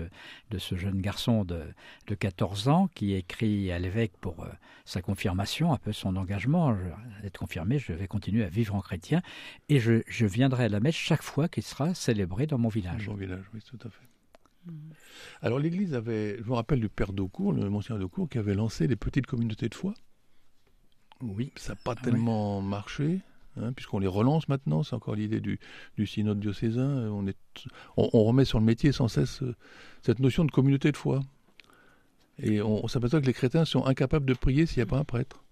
de 0.51 0.59
ce 0.59 0.75
jeune 0.77 1.01
garçon 1.01 1.45
de, 1.45 1.63
de 2.07 2.15
14 2.15 2.69
ans 2.69 2.89
qui 2.95 3.15
écrit 3.15 3.73
à 3.73 3.79
l'évêque 3.79 4.13
pour 4.21 4.45
euh, 4.45 4.49
sa 4.85 5.03
confirmation, 5.03 5.73
un 5.73 5.79
peu 5.79 5.93
son 5.93 6.17
engagement. 6.17 6.75
Je- 6.77 7.23
D'être 7.23 7.39
confirmé, 7.39 7.79
je 7.79 7.93
vais 7.93 8.07
continuer 8.07 8.45
à 8.45 8.49
vivre 8.49 8.75
en 8.75 8.81
chrétien 8.81 9.21
et 9.69 9.79
je, 9.81 10.03
je 10.07 10.27
viendrai 10.27 10.65
à 10.65 10.69
la 10.69 10.81
messe 10.81 10.95
chaque 10.95 11.23
fois 11.23 11.49
qu'il 11.49 11.63
sera 11.63 11.95
célébré 11.95 12.47
dans 12.47 12.59
mon 12.59 12.69
village. 12.69 13.07
Bon 13.07 13.15
village, 13.15 13.45
oui, 13.55 13.61
tout 13.63 13.79
à 13.85 13.91
fait. 13.91 14.07
Alors, 15.43 15.59
l'église 15.59 15.95
avait, 15.95 16.37
je 16.39 16.49
me 16.49 16.55
rappelle 16.55 16.81
du 16.81 16.89
père 16.91 17.13
d'Aucourt, 17.13 17.53
le 17.53 17.69
monseigneur 17.71 17.99
d'Aucourt, 17.99 18.29
qui 18.29 18.39
avait 18.39 18.55
lancé 18.55 18.87
les 18.87 18.97
petites 18.97 19.27
communautés 19.27 19.69
de 19.71 19.75
foi. 19.75 19.95
Oui. 21.23 21.53
Ça 21.57 21.73
n'a 21.73 21.77
pas 21.83 21.95
Ah 21.99 22.05
tellement 22.05 22.61
marché, 22.63 23.21
hein, 23.57 23.73
puisqu'on 23.73 23.99
les 23.99 24.07
relance 24.07 24.49
maintenant. 24.49 24.83
C'est 24.83 24.95
encore 24.95 25.15
l'idée 25.15 25.41
du, 25.41 25.59
synode 26.07 26.41
diocésain. 26.41 26.89
Euh, 26.89 27.33
On, 27.97 28.25
remet 28.25 28.45
sur 28.45 28.59
le 28.59 28.65
métier 28.65 28.93
sans 28.93 29.09
cesse 29.09 29.43
euh, 29.43 29.55
cette 30.03 30.21
notion 30.21 30.45
de 30.45 30.51
communauté 30.51 30.93
de 30.93 30.97
foi. 30.97 31.21
Et 32.39 32.63
on, 32.63 32.85
on 32.85 32.89
s'aperçoit 32.89 33.21
que 33.21 33.27
les 33.27 33.33
chrétiens 33.33 33.65
sont 33.65 33.85
incapables 33.85 34.27
de 34.27 34.35
prier 34.35 34.67
s'il 34.67 34.79
n'y 34.79 34.83
a 34.83 34.87
pas 34.87 34.99
un 34.99 35.05
prêtre. 35.05 35.45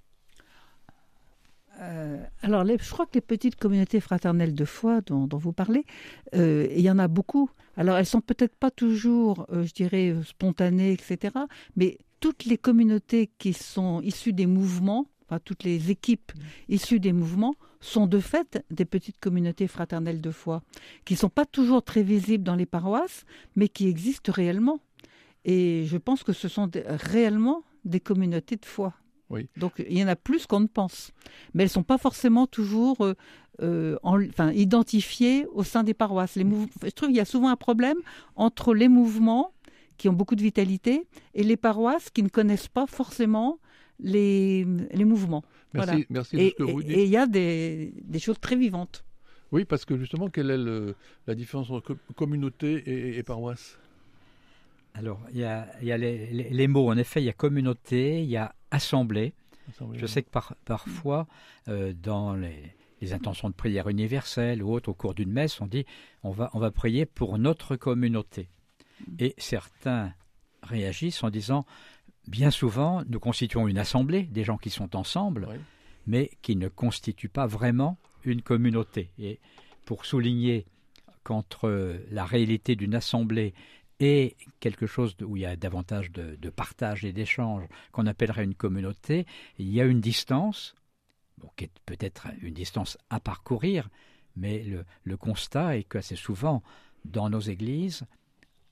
Euh, 1.80 2.22
alors, 2.42 2.66
je 2.66 2.90
crois 2.90 3.06
que 3.06 3.14
les 3.14 3.20
petites 3.20 3.56
communautés 3.56 4.00
fraternelles 4.00 4.54
de 4.54 4.64
foi 4.64 5.00
dont, 5.02 5.28
vous 5.30 5.52
parlez, 5.52 5.84
il 6.32 6.80
y 6.80 6.90
en 6.90 6.98
a 6.98 7.06
beaucoup. 7.06 7.50
Alors, 7.76 7.96
elles 7.96 8.06
sont 8.06 8.20
peut-être 8.20 8.56
pas 8.56 8.72
toujours, 8.72 9.46
je 9.52 9.72
dirais, 9.72 10.16
spontanées, 10.24 10.92
etc. 10.92 11.36
Mais 11.76 11.98
toutes 12.20 12.44
les 12.44 12.58
communautés 12.58 13.30
qui 13.38 13.52
sont 13.52 14.00
issues 14.02 14.32
des 14.32 14.46
mouvements, 14.46 15.06
enfin, 15.26 15.40
toutes 15.44 15.64
les 15.64 15.90
équipes 15.90 16.32
issues 16.68 17.00
des 17.00 17.12
mouvements, 17.12 17.54
sont 17.80 18.06
de 18.06 18.18
fait 18.20 18.62
des 18.70 18.84
petites 18.84 19.18
communautés 19.20 19.68
fraternelles 19.68 20.20
de 20.20 20.30
foi, 20.30 20.62
qui 21.04 21.16
sont 21.16 21.28
pas 21.28 21.46
toujours 21.46 21.82
très 21.82 22.02
visibles 22.02 22.44
dans 22.44 22.56
les 22.56 22.66
paroisses, 22.66 23.24
mais 23.56 23.68
qui 23.68 23.86
existent 23.88 24.32
réellement. 24.32 24.80
Et 25.44 25.84
je 25.86 25.96
pense 25.96 26.22
que 26.24 26.32
ce 26.32 26.48
sont 26.48 26.66
des- 26.66 26.82
réellement 26.86 27.62
des 27.84 28.00
communautés 28.00 28.56
de 28.56 28.66
foi. 28.66 28.94
Oui. 29.30 29.46
Donc 29.56 29.74
il 29.78 29.96
y 29.98 30.02
en 30.02 30.08
a 30.08 30.16
plus 30.16 30.46
qu'on 30.46 30.60
ne 30.60 30.66
pense, 30.66 31.12
mais 31.54 31.62
elles 31.64 31.68
sont 31.70 31.82
pas 31.82 31.98
forcément 31.98 32.46
toujours 32.46 33.04
euh, 33.04 33.14
euh, 33.62 33.96
en- 34.02 34.22
enfin, 34.26 34.52
identifiées 34.52 35.46
au 35.52 35.62
sein 35.64 35.82
des 35.84 35.94
paroisses. 35.94 36.34
Les 36.36 36.44
Je 36.84 36.90
trouve 36.90 37.08
qu'il 37.08 37.16
y 37.16 37.20
a 37.20 37.24
souvent 37.24 37.48
un 37.48 37.56
problème 37.56 37.98
entre 38.36 38.74
les 38.74 38.88
mouvements 38.88 39.52
qui 39.98 40.08
ont 40.08 40.12
beaucoup 40.12 40.36
de 40.36 40.42
vitalité 40.42 41.06
et 41.34 41.42
les 41.44 41.56
paroisses 41.56 42.08
qui 42.10 42.22
ne 42.22 42.28
connaissent 42.28 42.68
pas 42.68 42.86
forcément 42.86 43.58
les, 44.00 44.64
les 44.92 45.04
mouvements. 45.04 45.42
Merci, 45.74 45.90
Voilà. 45.90 46.04
merci 46.10 46.36
de 46.36 46.40
Et 46.40 46.50
ce 46.50 46.54
que 46.56 46.62
vous 46.62 46.82
dites. 46.82 46.96
et 46.96 47.04
il 47.04 47.10
y 47.10 47.16
a 47.16 47.26
des, 47.26 47.92
des 48.02 48.18
choses 48.18 48.40
très 48.40 48.56
vivantes. 48.56 49.04
Oui, 49.52 49.64
parce 49.64 49.84
que 49.84 49.96
justement, 49.96 50.28
quelle 50.28 50.50
est 50.50 50.58
le- 50.58 50.94
la 51.26 51.34
différence 51.34 51.70
entre 51.70 51.80
co- 51.94 51.98
communauté 52.14 52.74
et, 52.74 53.18
et 53.18 53.22
paroisse? 53.22 53.78
Alors, 54.94 55.20
il 55.32 55.38
y 55.38 55.44
a, 55.44 55.68
il 55.80 55.86
y 55.88 55.92
a 55.92 55.96
les, 55.98 56.26
les- 56.26 56.50
les 56.50 56.68
mots. 56.68 56.90
En 56.90 56.96
effet, 56.96 57.22
il 57.22 57.24
y 57.26 57.28
a 57.30 57.32
communauté, 57.34 58.22
il 58.22 58.28
y 58.28 58.36
a 58.36 58.54
assemblée. 58.70 59.32
Je 59.94 60.06
sais 60.06 60.22
que 60.22 60.30
par- 60.30 60.54
parfois, 60.64 61.26
euh, 61.68 61.92
dans 62.02 62.34
les, 62.34 62.74
les 63.02 63.12
intentions 63.12 63.48
de 63.50 63.54
prière 63.54 63.88
universelle 63.88 64.62
ou 64.62 64.72
autres, 64.72 64.88
au 64.88 64.94
cours 64.94 65.14
d'une 65.14 65.30
messe, 65.30 65.60
on 65.60 65.66
dit 65.66 65.84
on 66.22 66.30
va, 66.30 66.50
on 66.54 66.58
va 66.58 66.70
prier 66.70 67.04
pour 67.06 67.38
notre 67.38 67.76
communauté. 67.76 68.48
Et 69.18 69.34
certains 69.38 70.12
réagissent 70.62 71.22
en 71.22 71.30
disant 71.30 71.64
bien 72.28 72.50
souvent, 72.50 73.02
nous 73.08 73.18
constituons 73.20 73.66
une 73.68 73.78
assemblée, 73.78 74.22
des 74.24 74.44
gens 74.44 74.58
qui 74.58 74.70
sont 74.70 74.94
ensemble, 74.94 75.46
Oui. 75.48 75.56
mais 76.06 76.30
qui 76.42 76.56
ne 76.56 76.68
constituent 76.68 77.28
pas 77.28 77.46
vraiment 77.46 77.98
une 78.24 78.42
communauté. 78.42 79.10
Et 79.18 79.40
pour 79.84 80.04
souligner 80.04 80.66
qu'entre 81.24 81.98
la 82.10 82.24
réalité 82.24 82.76
d'une 82.76 82.94
assemblée 82.94 83.54
et 84.00 84.36
quelque 84.60 84.86
chose 84.86 85.16
où 85.22 85.36
il 85.36 85.42
y 85.42 85.46
a 85.46 85.56
davantage 85.56 86.12
de, 86.12 86.36
de 86.36 86.50
partage 86.50 87.04
et 87.04 87.12
d'échange 87.12 87.64
qu'on 87.92 88.06
appellerait 88.06 88.44
une 88.44 88.54
communauté, 88.54 89.26
il 89.58 89.68
y 89.72 89.80
a 89.80 89.84
une 89.84 90.00
distance, 90.00 90.74
bon, 91.38 91.50
qui 91.56 91.64
est 91.64 91.70
peut-être 91.86 92.28
une 92.42 92.54
distance 92.54 92.96
à 93.10 93.18
parcourir, 93.20 93.88
mais 94.36 94.62
le, 94.62 94.84
le 95.02 95.16
constat 95.16 95.76
est 95.78 95.84
qu'assez 95.84 96.14
souvent, 96.16 96.62
dans 97.04 97.28
nos 97.30 97.40
églises, 97.40 98.04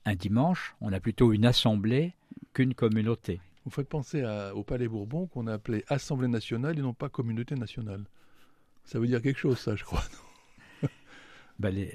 un 0.05 0.15
dimanche, 0.15 0.75
on 0.79 0.93
a 0.93 0.99
plutôt 0.99 1.33
une 1.33 1.45
assemblée 1.45 2.13
qu'une 2.53 2.73
communauté. 2.73 3.41
Vous 3.67 3.71
faites 3.73 3.89
penser 3.89 4.21
à- 4.21 4.55
au 4.55 4.63
Palais 4.63 4.87
Bourbon 4.87 5.27
qu'on 5.27 5.45
a 5.45 5.51
appelé 5.53 5.83
Assemblée 5.89 6.29
nationale 6.29 6.79
et 6.79 6.81
non 6.81 6.93
pas 6.93 7.09
Communauté 7.09 7.53
nationale. 7.55 8.05
Ça 8.85 8.97
veut 8.97 9.07
dire 9.07 9.21
quelque 9.21 9.37
chose, 9.39 9.59
ça, 9.59 9.75
je 9.75 9.83
crois. 9.83 10.03
Ben, 11.59 11.69
les, 11.75 11.91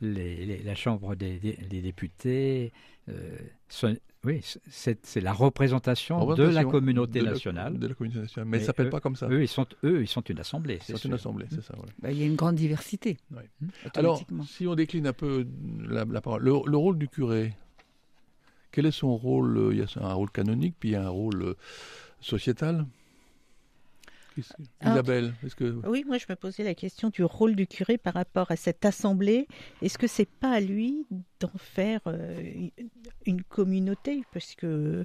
les- 0.00 0.46
les- 0.46 0.62
la 0.62 0.74
Chambre 0.76 1.16
des, 1.16 1.40
des- 1.40 1.56
des 1.56 1.80
députés, 1.82 2.72
euh, 3.08 3.36
sont- 3.68 3.96
oui, 4.22 4.42
c'est 4.68 5.04
c'est 5.04 5.20
la 5.20 5.32
représentation, 5.32 6.34
de 6.36 6.44
la 6.44 6.64
communauté 6.64 7.18
de 7.18 7.24
la- 7.24 7.30
nationale. 7.32 7.78
De 7.80 7.88
la 7.88 7.94
communauté 7.94 8.20
nationale. 8.20 8.46
Mais, 8.48 8.58
Mais 8.58 8.58
elle 8.58 8.66
s'appelle 8.66 8.86
eux- 8.86 8.90
pas 8.90 9.00
comme 9.00 9.16
ça. 9.16 9.28
Eux, 9.28 9.42
ils 9.42 9.48
sont, 9.48 9.66
eux, 9.82 10.02
ils 10.02 10.06
sont 10.08 10.20
une 10.20 10.38
assemblée. 10.38 10.78
c'est 10.82 10.96
sûr. 10.96 11.08
une 11.08 11.14
assemblée, 11.14 11.46
c'est 11.50 11.62
ça. 11.62 11.74
voilà. 11.76 11.92
Bah, 12.00 12.12
il 12.12 12.18
y 12.18 12.22
a 12.22 12.26
une 12.26 12.36
grande 12.36 12.54
diversité. 12.54 13.16
Hum, 13.34 13.42
Alors, 13.94 14.24
si 14.46 14.68
on 14.68 14.76
décline 14.76 15.08
un 15.08 15.12
peu 15.12 15.44
la, 15.80 16.04
la 16.04 16.20
parole, 16.20 16.42
le, 16.44 16.52
le 16.66 16.76
rôle 16.76 16.96
du 16.98 17.08
curé, 17.08 17.54
quel 18.72 18.86
est 18.86 18.90
son 18.92 19.16
rôle 19.16 19.56
euh, 19.58 19.72
Il 19.72 19.78
y 19.78 19.82
a 19.82 20.06
un 20.06 20.12
rôle 20.14 20.30
canonique, 20.30 20.74
puis 20.78 20.90
il 20.90 20.92
y 20.92 20.96
a 20.96 21.04
un 21.04 21.08
rôle 21.10 21.42
euh, 21.42 21.54
sociétal? 22.20 22.86
Isabelle, 24.84 25.34
est-ce 25.44 25.56
que 25.56 25.80
Oui, 25.86 26.04
moi 26.06 26.16
je 26.18 26.26
me 26.28 26.36
posais 26.36 26.62
la 26.62 26.74
question 26.74 27.10
du 27.10 27.24
rôle 27.24 27.56
du 27.56 27.66
curé 27.66 27.98
par 27.98 28.14
rapport 28.14 28.50
à 28.52 28.56
cette 28.56 28.84
assemblée. 28.84 29.48
Est-ce 29.82 29.98
que 29.98 30.06
c'est 30.06 30.28
pas 30.28 30.52
à 30.52 30.60
lui 30.60 31.06
d'en 31.40 31.50
faire 31.56 32.00
euh, 32.06 32.68
une- 33.26 33.42
communauté? 33.42 34.22
Parce 34.32 34.54
que, 34.54 35.04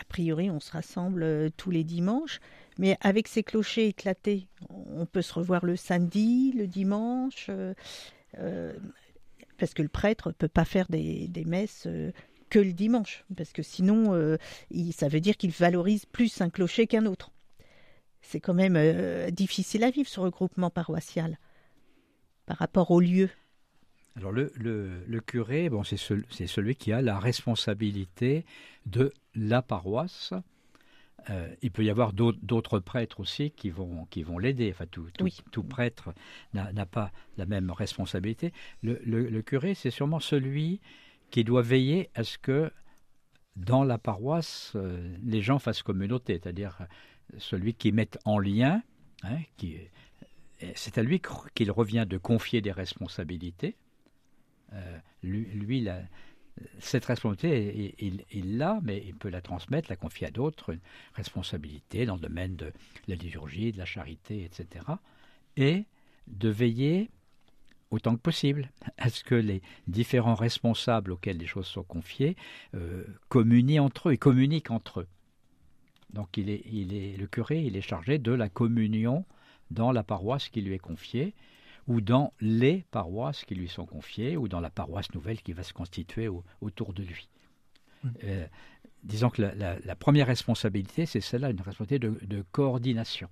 a 0.00 0.04
priori, 0.04 0.50
on 0.50 0.60
se 0.60 0.72
rassemble 0.72 1.50
tous 1.58 1.70
les 1.70 1.84
dimanches, 1.84 2.40
mais 2.78 2.96
avec 3.02 3.28
ces 3.28 3.42
clochers 3.42 3.88
éclatés, 3.88 4.48
on 4.70 5.04
peut 5.04 5.22
se 5.22 5.34
revoir 5.34 5.66
le 5.66 5.76
samedi, 5.76 6.52
le 6.56 6.66
dimanche, 6.66 7.50
euh, 8.38 8.72
parce 9.58 9.74
que 9.74 9.82
le 9.82 9.88
prêtre 9.88 10.32
peut 10.32 10.48
pas 10.48 10.64
faire 10.64 10.86
des, 10.88 11.28
des 11.28 11.44
messes. 11.44 11.86
Que 12.54 12.60
le 12.60 12.72
dimanche, 12.72 13.24
parce 13.36 13.52
que 13.52 13.64
sinon, 13.64 14.14
euh, 14.14 14.36
il- 14.70 14.92
ça 14.92 15.08
veut 15.08 15.18
dire 15.18 15.36
qu'il 15.36 15.50
valorise 15.50 16.06
plus 16.06 16.40
un 16.40 16.50
clocher 16.50 16.86
qu'un 16.86 17.04
autre. 17.06 17.32
C'est 18.22 18.38
quand 18.38 18.54
même 18.54 18.76
euh, 18.76 19.30
difficile 19.32 19.82
à 19.82 19.90
vivre 19.90 20.08
ce 20.08 20.20
regroupement 20.20 20.70
paroissial 20.70 21.38
par 22.46 22.58
rapport 22.58 22.92
au 22.92 23.00
lieu. 23.00 23.28
Alors 24.16 24.30
le, 24.30 24.52
le, 24.54 25.04
le 25.04 25.20
curé, 25.20 25.68
bon, 25.68 25.82
c'est 25.82 25.96
cel- 25.96 26.24
c'est 26.30 26.46
celui 26.46 26.76
qui 26.76 26.92
a 26.92 27.02
la 27.02 27.18
responsabilité 27.18 28.44
de 28.86 29.12
la 29.34 29.60
paroisse. 29.60 30.32
Euh, 31.30 31.52
il 31.60 31.72
peut 31.72 31.82
y 31.84 31.90
avoir 31.90 32.12
d'autres 32.12 32.78
prêtres 32.78 33.18
aussi 33.18 33.50
qui 33.50 33.70
vont, 33.70 34.04
qui 34.10 34.22
vont 34.22 34.38
l'aider. 34.38 34.70
Enfin, 34.72 34.86
tout, 34.86 35.08
tout, 35.18 35.24
Oui. 35.24 35.36
tout 35.50 35.64
prêtre 35.64 36.14
n'a 36.52 36.86
pas 36.86 37.10
la 37.36 37.46
même 37.46 37.72
responsabilité. 37.72 38.52
Le 38.82 39.40
curé, 39.40 39.74
c'est 39.74 39.90
sûrement 39.90 40.20
celui 40.20 40.80
qui 41.34 41.42
doit 41.42 41.62
veiller 41.62 42.10
à 42.14 42.22
ce 42.22 42.38
que 42.38 42.70
dans 43.56 43.82
la 43.82 43.98
paroisse, 43.98 44.70
euh, 44.76 45.16
les 45.24 45.42
gens 45.42 45.58
fassent 45.58 45.82
communauté, 45.82 46.34
c'est-à-dire 46.40 46.78
euh, 46.80 46.84
celui 47.38 47.74
qui 47.74 47.90
met 47.90 48.08
en 48.24 48.38
lien, 48.38 48.84
hein, 49.24 49.38
et 49.60 49.90
c'est 50.76 50.96
à 50.96 51.02
lui 51.02 51.18
qu- 51.18 51.50
qu'il 51.56 51.72
revient 51.72 52.06
de 52.08 52.18
confier 52.18 52.60
des 52.60 52.70
responsabilités. 52.70 53.74
Euh, 54.74 54.96
lui, 55.24 55.88
cette 56.78 57.04
responsabilité, 57.06 57.94
il- 57.98 58.06
il 58.06 58.24
il 58.30 58.56
l'a, 58.56 58.78
mais 58.84 59.02
il 59.04 59.16
peut 59.16 59.28
la 59.28 59.40
transmettre, 59.40 59.90
la 59.90 59.96
confier 59.96 60.28
à 60.28 60.30
d'autres, 60.30 60.72
une 60.72 60.80
responsabilité 61.14 62.06
dans 62.06 62.14
le 62.14 62.20
domaine 62.20 62.54
de 62.54 62.72
la 63.08 63.16
liturgie, 63.16 63.72
de 63.72 63.78
la 63.78 63.86
charité, 63.86 64.44
etc. 64.44 64.84
Et 65.56 65.84
de 66.28 66.48
veiller 66.48 67.10
autant 67.90 68.14
que 68.16 68.20
possible 68.20 68.70
à 68.98 69.08
ce 69.08 69.24
que 69.24 69.34
les 69.34 69.62
différents 69.86 70.34
responsables 70.34 71.12
auxquels 71.12 71.38
les 71.38 71.46
choses 71.46 71.66
sont 71.66 71.82
confiées 71.84 72.36
euh, 72.74 73.04
communient 73.28 73.80
entre 73.84 74.08
eux 74.08 74.12
et 74.12 74.18
communiquent 74.18 74.70
entre 74.70 75.00
eux? 75.00 75.08
Donc 76.12 76.36
il 76.36 76.48
est, 76.48 76.62
il 76.66 76.94
est, 76.94 77.16
le 77.16 77.26
curé, 77.26 77.62
il 77.64 77.76
est 77.76 77.80
chargé 77.80 78.18
de 78.18 78.32
la 78.32 78.48
communion 78.48 79.24
dans 79.70 79.90
la 79.92 80.04
paroisse 80.04 80.48
qui 80.48 80.60
lui 80.60 80.74
est 80.74 80.78
confiée, 80.78 81.34
ou 81.88 82.00
dans 82.00 82.32
les 82.40 82.84
paroisses 82.90 83.44
qui 83.44 83.54
lui 83.54 83.68
sont 83.68 83.84
confiées, 83.86 84.36
ou 84.36 84.46
dans 84.48 84.60
la 84.60 84.70
paroisse 84.70 85.12
nouvelle 85.14 85.42
qui 85.42 85.52
va 85.52 85.62
se 85.62 85.72
constituer 85.72 86.28
au- 86.28 86.44
autour 86.60 86.92
de 86.92 87.02
lui. 87.02 87.28
Euh, 88.22 88.46
disons 89.02 89.28
que 89.30 89.42
la, 89.42 89.54
la- 89.54 89.78
la 89.80 89.96
première 89.96 90.26
responsabilité, 90.28 91.06
c'est 91.06 91.20
celle-là, 91.20 91.50
une 91.50 91.60
responsabilité 91.60 91.98
de, 91.98 92.18
de 92.24 92.44
coordination. 92.52 93.28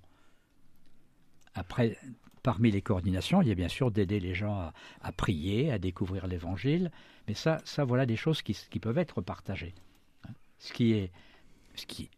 Après, 1.55 1.97
parmi 2.43 2.69
les 2.69 2.81
coordinations, 2.81 3.41
il 3.41 3.47
y 3.47 3.51
a 3.51 3.55
bien 3.55 3.69
sûr 3.69 3.89
d'aider 3.89 4.19
les 4.19 4.35
gens 4.35 4.71
à, 5.01 5.11
prier, 5.13 5.71
à 5.71 5.79
découvrir 5.79 6.27
l'Évangile, 6.27 6.91
mais 7.27 7.33
ça, 7.33 7.59
ça 7.63 7.85
voilà 7.85 8.05
des 8.05 8.17
choses 8.17 8.41
qui, 8.41 8.53
peuvent 8.79 8.97
être 8.97 9.21
partagées. 9.21 9.73
Ce 10.59 10.73
qui, 10.73 11.09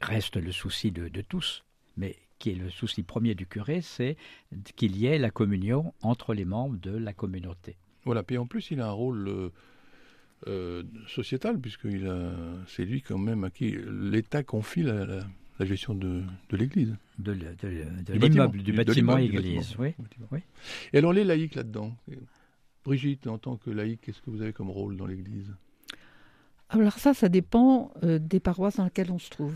reste 0.02 0.36
le 0.36 0.52
souci 0.52 0.92
de, 0.92 1.22
tous, 1.22 1.64
mais 1.96 2.16
qui 2.40 2.50
est 2.50 2.56
le 2.56 2.70
souci 2.70 3.04
premier 3.04 3.36
du 3.36 3.46
curé, 3.46 3.82
c'est 3.82 4.18
qu'il 4.76 4.98
y 4.98 5.06
ait 5.06 5.20
la 5.20 5.30
communion 5.30 5.94
entre 6.02 6.34
les 6.34 6.46
membres 6.46 6.78
de 6.78 6.98
la 6.98 7.14
communauté. 7.14 7.78
Voilà, 8.04 8.24
puis 8.24 8.38
en 8.38 8.46
plus, 8.46 8.72
il 8.72 8.82
a 8.82 8.88
un 8.88 8.92
rôle 8.92 9.28
euh, 9.28 9.50
euh, 10.48 10.84
sociétal, 11.08 11.60
puisque 11.60 11.88
c'est 12.68 12.86
lui 12.86 13.02
quand 13.02 13.18
même 13.18 13.44
à 13.44 13.50
qui 13.52 13.78
l'État 13.88 14.44
confie 14.44 14.84
la- 14.84 15.26
la 15.60 15.66
gestion 15.66 15.94
de, 15.96 16.22
de 16.50 16.58
l'Église. 16.58 16.96
De, 17.18 17.34
de 17.34 17.40
de 17.40 18.14
Du 18.14 18.20
l'immeuble, 18.20 18.20
bâtiment. 18.20 18.48
du 18.50 18.64
De 18.72 18.78
bâtiment 18.78 19.18
église. 19.18 19.76
bâtiment. 19.78 19.78
Oui. 19.80 19.94
Oui. 20.32 20.40
Et 20.94 20.98
alors 20.98 21.14
les 21.14 21.24
laïcs 21.24 21.56
là-dedans 21.56 21.96
Brigitte, 22.84 23.26
en 23.28 23.38
tant 23.38 23.56
que 23.58 23.70
laïque, 23.72 24.02
qu'est-ce 24.02 24.22
que 24.22 24.30
vous 24.30 24.42
avez 24.42 24.54
comme 24.54 24.70
rôle 24.70 24.96
dans 24.96 25.08
l'Église? 25.08 25.52
Alors 26.70 26.94
ça, 27.00 27.14
ça 27.14 27.30
dépend 27.30 27.92
euh, 28.04 28.20
des 28.20 28.40
paroisses 28.40 28.76
dans 28.78 28.84
lesquelles 28.86 29.12
on 29.12 29.20
se 29.20 29.30
trouve. 29.30 29.56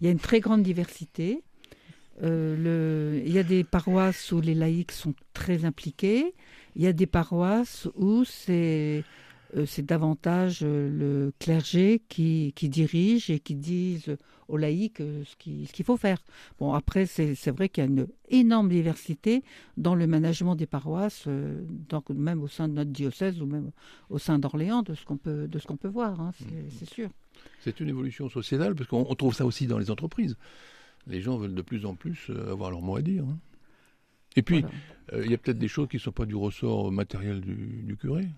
Il 0.00 0.04
y 0.06 0.08
a 0.08 0.10
une 0.10 0.18
très 0.18 0.40
grande 0.40 0.62
diversité. 0.62 1.42
Euh, 2.22 2.56
le- 3.14 3.22
Il 3.24 3.32
y 3.32 3.38
a 3.38 3.42
des 3.42 3.64
paroisses 3.64 4.32
où 4.32 4.40
les 4.40 4.54
laïcs 4.54 4.92
sont 4.92 5.14
très 5.32 5.64
impliqués. 5.64 6.34
Il 6.76 6.82
y 6.82 6.86
a 6.86 6.92
des 6.92 7.06
paroisses 7.06 7.88
où 7.94 8.24
c'est 8.24 9.04
c'est 9.66 9.84
davantage 9.84 10.60
euh, 10.62 10.88
le 10.88 11.32
clergé 11.38 12.02
qui, 12.08 12.52
qui 12.54 12.68
dirige 12.68 13.30
et 13.30 13.40
qui 13.40 13.54
disent 13.54 14.16
aux 14.48 14.56
laïcs 14.56 15.00
euh, 15.00 15.22
ce 15.24 15.36
qu'il 15.36 15.84
faut 15.84 15.96
faire. 15.96 16.18
Bon, 16.58 16.72
après, 16.72 17.06
c'est 17.06 17.50
vrai 17.50 17.68
qu'il 17.68 17.84
y 17.84 17.86
a 17.86 17.90
une 17.90 18.06
énorme 18.28 18.68
diversité 18.68 19.42
dans 19.76 19.94
le 19.94 20.06
management 20.06 20.54
des 20.56 20.66
paroisses, 20.66 21.24
euh, 21.26 21.60
donc 21.88 22.10
même 22.10 22.42
au 22.42 22.48
sein 22.48 22.68
de 22.68 22.74
notre 22.74 22.90
diocèse 22.90 23.40
ou 23.40 23.46
même 23.46 23.70
au 24.08 24.18
sein 24.18 24.38
d'Orléans, 24.38 24.82
de 24.82 24.94
ce 24.94 25.04
qu'on 25.04 25.16
peut, 25.16 25.46
de 25.48 25.58
ce 25.58 25.66
qu'on 25.66 25.76
peut 25.76 25.88
voir, 25.88 26.20
hein, 26.20 26.32
c'est 26.38 26.70
c'est 26.78 26.88
sûr. 26.88 27.10
C'est 27.60 27.80
une 27.80 27.88
évolution 27.88 28.28
sociétale, 28.28 28.74
parce 28.74 28.88
qu'on 28.88 29.06
on 29.08 29.14
trouve 29.14 29.34
ça 29.34 29.46
aussi 29.46 29.66
dans 29.66 29.78
les 29.78 29.90
entreprises. 29.90 30.36
Les 31.06 31.20
gens 31.20 31.38
veulent 31.38 31.54
de 31.54 31.62
plus 31.62 31.86
en 31.86 31.94
plus 31.94 32.26
euh, 32.30 32.52
avoir 32.52 32.70
leur 32.70 32.82
mot 32.82 32.96
à 32.96 33.02
dire. 33.02 33.24
hein. 33.24 33.38
Et 34.36 34.42
puis, 34.42 34.60
Voilà. 34.60 34.74
euh, 35.14 35.24
il 35.24 35.30
y 35.30 35.34
a 35.34 35.38
peut-être 35.38 35.58
des 35.58 35.68
choses 35.68 35.88
qui 35.88 35.96
ne 35.96 36.00
sont 36.00 36.12
pas 36.12 36.26
du 36.26 36.34
ressort 36.36 36.92
matériel 36.92 37.40
du, 37.40 37.82
du 37.84 37.96
curé. 37.96 38.28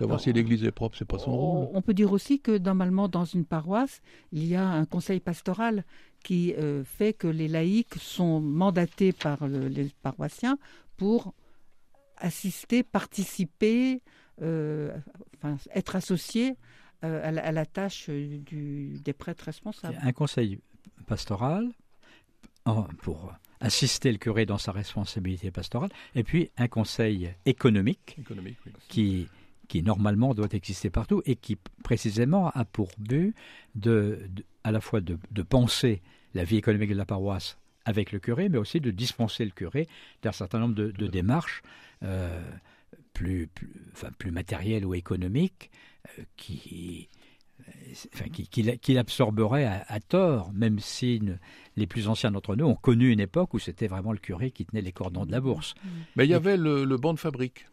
Savoir 0.00 0.14
Alors, 0.16 0.20
si 0.24 0.32
l'église 0.32 0.64
est 0.64 0.70
propre, 0.72 0.96
c'est 0.96 1.04
pas 1.04 1.18
son 1.18 1.36
rôle. 1.36 1.68
On, 1.74 1.82
peut 1.82 1.92
dire 1.94 2.10
aussi 2.10 2.40
que 2.40 2.56
normalement, 2.56 3.06
dans 3.06 3.26
une 3.26 3.44
paroisse, 3.44 4.00
il 4.32 4.46
y 4.46 4.56
a 4.56 4.66
un 4.66 4.86
conseil 4.86 5.20
pastoral 5.20 5.84
qui 6.24 6.54
euh, 6.54 6.84
fait 6.84 7.12
que 7.12 7.26
les 7.26 7.48
laïcs 7.48 7.94
sont 7.98 8.40
mandatés 8.40 9.12
par 9.12 9.46
le- 9.46 9.68
les 9.68 9.90
paroissiens 10.02 10.58
pour 10.96 11.34
assister, 12.16 12.82
participer, 12.82 14.00
euh, 14.42 14.96
enfin, 15.36 15.56
être 15.74 15.96
associés 15.96 16.56
euh, 17.04 17.28
à, 17.28 17.30
la, 17.30 17.44
à 17.44 17.52
la 17.52 17.66
tâche 17.66 18.08
du- 18.10 18.98
des 19.04 19.12
prêtres 19.12 19.44
responsables. 19.44 19.98
Un 20.00 20.12
conseil 20.12 20.60
pastoral 21.06 21.68
en- 22.64 22.84
pour 23.02 23.32
assister 23.60 24.10
le 24.12 24.18
curé 24.18 24.46
dans 24.46 24.56
sa 24.58 24.72
responsabilité 24.72 25.50
pastorale, 25.50 25.90
et 26.14 26.24
puis 26.24 26.50
un 26.56 26.68
conseil 26.68 27.34
économique 27.44 28.16
Économique, 28.18 28.56
oui. 28.64 28.72
qui, 28.88 29.28
qui 29.70 29.82
normalement 29.84 30.34
doit 30.34 30.48
exister 30.52 30.90
partout 30.90 31.22
et 31.26 31.36
qui 31.36 31.56
précisément 31.84 32.50
a 32.50 32.64
pour 32.64 32.88
but 32.98 33.34
de, 33.76 34.18
de- 34.34 34.44
à 34.64 34.72
la 34.72 34.80
fois 34.80 35.00
de, 35.00 35.16
de 35.30 35.42
penser 35.42 36.02
la 36.34 36.42
vie 36.42 36.56
économique 36.56 36.90
de 36.90 36.96
la 36.96 37.04
paroisse 37.06 37.56
avec 37.84 38.10
le 38.10 38.18
curé, 38.18 38.48
mais 38.48 38.58
aussi 38.58 38.80
de 38.80 38.90
dispenser 38.90 39.44
le 39.44 39.52
curé 39.52 39.86
d'un 40.22 40.32
certain 40.32 40.58
nombre 40.58 40.74
de, 40.74 40.90
de 40.90 41.06
démarches 41.06 41.62
euh, 42.02 42.42
plus, 43.12 43.46
plus, 43.46 43.70
enfin, 43.92 44.08
plus 44.18 44.32
matérielles 44.32 44.84
ou 44.84 44.92
économiques 44.94 45.70
euh, 46.18 46.22
qui, 46.36 47.08
euh, 47.60 47.72
enfin, 48.14 48.28
qui- 48.28 48.48
qu'il 48.78 48.98
absorberait 48.98 49.66
à, 49.66 49.84
à 49.86 50.00
tort, 50.00 50.52
même 50.52 50.80
si 50.80 51.20
ne- 51.22 51.34
les 51.76 51.86
plus 51.86 52.08
anciens 52.08 52.32
d'entre 52.32 52.56
nous 52.56 52.66
ont 52.66 52.74
connu 52.74 53.10
une 53.12 53.20
époque 53.20 53.54
où 53.54 53.60
c'était 53.60 53.86
vraiment 53.86 54.10
le 54.12 54.18
curé 54.18 54.50
qui 54.50 54.64
tenait 54.66 54.82
les 54.82 54.92
cordons 54.92 55.24
de 55.26 55.30
la 55.32 55.40
bourse. 55.40 55.74
Mais 56.16 56.24
il 56.26 56.30
y 56.30 56.34
avait 56.34 56.56
le, 56.56 56.84
le 56.84 56.96
banc 56.96 57.14
de 57.14 57.20
fabrique. 57.20 57.66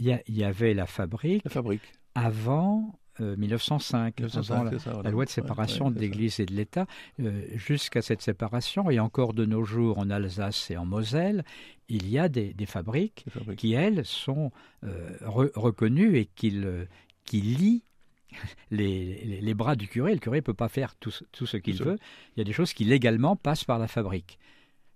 Il 0.00 0.20
y, 0.28 0.44
avait 0.44 0.72
la 0.74 0.86
fabrique 0.86 1.44
La 1.44 1.50
fabrique. 1.50 1.82
avant 2.14 2.98
euh, 3.20 3.36
1905, 3.36 4.18
1905, 4.18 4.54
avant 4.54 4.64
la, 4.64 4.70
c'est 4.70 4.78
ça, 4.78 4.90
voilà. 4.92 5.02
la 5.04 5.10
loi 5.10 5.24
de 5.26 5.30
séparation 5.30 5.88
ouais, 5.88 5.92
de 5.94 6.00
l'Église 6.00 6.40
et 6.40 6.46
de 6.46 6.54
l'État. 6.54 6.86
Euh, 7.20 7.42
Jusqu'à 7.54 8.00
cette 8.00 8.22
séparation, 8.22 8.88
et 8.90 8.98
encore 8.98 9.34
de 9.34 9.44
nos 9.44 9.62
jours 9.62 9.98
en 9.98 10.08
Alsace 10.08 10.70
et 10.70 10.78
en 10.78 10.86
Moselle, 10.86 11.44
il 11.88 12.08
y 12.08 12.18
a 12.18 12.28
des, 12.30 12.54
des 12.54 12.64
fabriques 12.66 13.26
qui, 13.58 13.74
elles, 13.74 14.06
sont 14.06 14.50
euh, 14.84 15.10
re- 15.20 15.50
reconnues 15.54 16.16
et 16.16 16.24
qui, 16.26 16.50
le- 16.50 16.88
qui 17.26 17.42
lient 17.42 17.82
les, 18.70 19.22
les- 19.24 19.40
les 19.42 19.54
bras 19.54 19.76
du 19.76 19.86
curé. 19.86 20.12
Le 20.14 20.18
curé 20.20 20.38
ne 20.38 20.42
peut 20.42 20.54
pas 20.54 20.68
faire 20.70 20.94
tout, 20.96 21.10
ce- 21.10 21.24
tout 21.32 21.44
ce 21.46 21.58
qu'il 21.58 21.76
veut. 21.76 21.98
Il 22.36 22.38
y 22.38 22.42
a 22.42 22.44
des 22.44 22.52
choses 22.54 22.72
qui 22.72 22.84
légalement 22.84 23.36
passent 23.36 23.64
par 23.64 23.78
la 23.78 23.88
fabrique. 23.88 24.38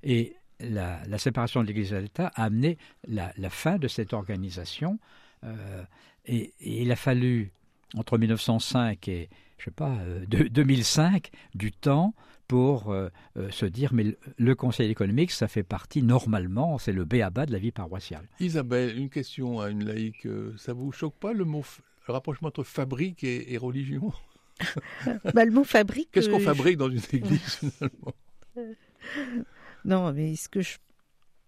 Et 0.03 0.35
la, 0.61 1.19
séparation 1.19 1.63
de 1.63 1.67
l'Église 1.67 1.93
et 1.93 1.97
de 1.97 2.01
l'État 2.01 2.33
a 2.35 2.45
amené 2.45 2.79
la, 3.07 3.33
fin 3.51 3.79
de 3.79 3.89
cette 3.89 4.13
organisation. 4.13 4.99
Euh, 5.45 5.83
et, 6.27 6.53
il 6.61 6.91
a 6.93 6.97
fallu, 6.97 7.53
entre 7.97 8.19
1905 8.19 9.09
et 9.09 9.29
je 9.59 9.65
sais 9.67 9.71
pas, 9.71 9.99
2005, 10.29 11.31
euh, 11.33 11.39
du 11.55 11.73
temps 11.73 12.15
pour 12.49 12.93
euh, 12.93 13.09
se 13.51 13.65
dire 13.65 13.95
mais 13.95 14.17
le 14.37 14.55
Conseil 14.55 14.91
économique, 14.91 15.31
ça 15.31 15.49
fait 15.49 15.63
partie 15.63 16.03
normalement, 16.03 16.77
c'est 16.79 16.93
le 16.93 17.05
béaba 17.05 17.47
de 17.47 17.53
la 17.53 17.59
vie 17.59 17.73
paroissiale. 17.73 18.29
Isabelle, 18.41 18.99
une 18.99 19.09
question 19.09 19.61
à 19.61 19.71
une 19.71 19.85
laïque, 19.85 20.29
ça 20.59 20.75
vous 20.75 20.93
choque 20.93 21.15
pas 21.15 21.33
le 21.33 21.45
mot, 21.45 21.65
le 22.07 22.13
rapprochement 22.13 22.49
entre 22.49 22.65
fabrique 22.65 23.25
et, 23.25 23.57
religion? 23.57 24.13
Bah, 25.35 25.45
Le 25.45 25.51
mot 25.51 25.65
fabrique. 25.65 26.11
Qu'est-ce 26.13 26.29
qu'on 26.29 26.39
fabrique 26.39 26.77
dans 26.77 26.89
une 26.89 27.03
église 27.13 27.55
finalement? 27.55 28.15
non, 29.85 30.13
mais 30.13 30.37
ce 30.37 30.49
que 30.49 30.63
je 30.63 30.79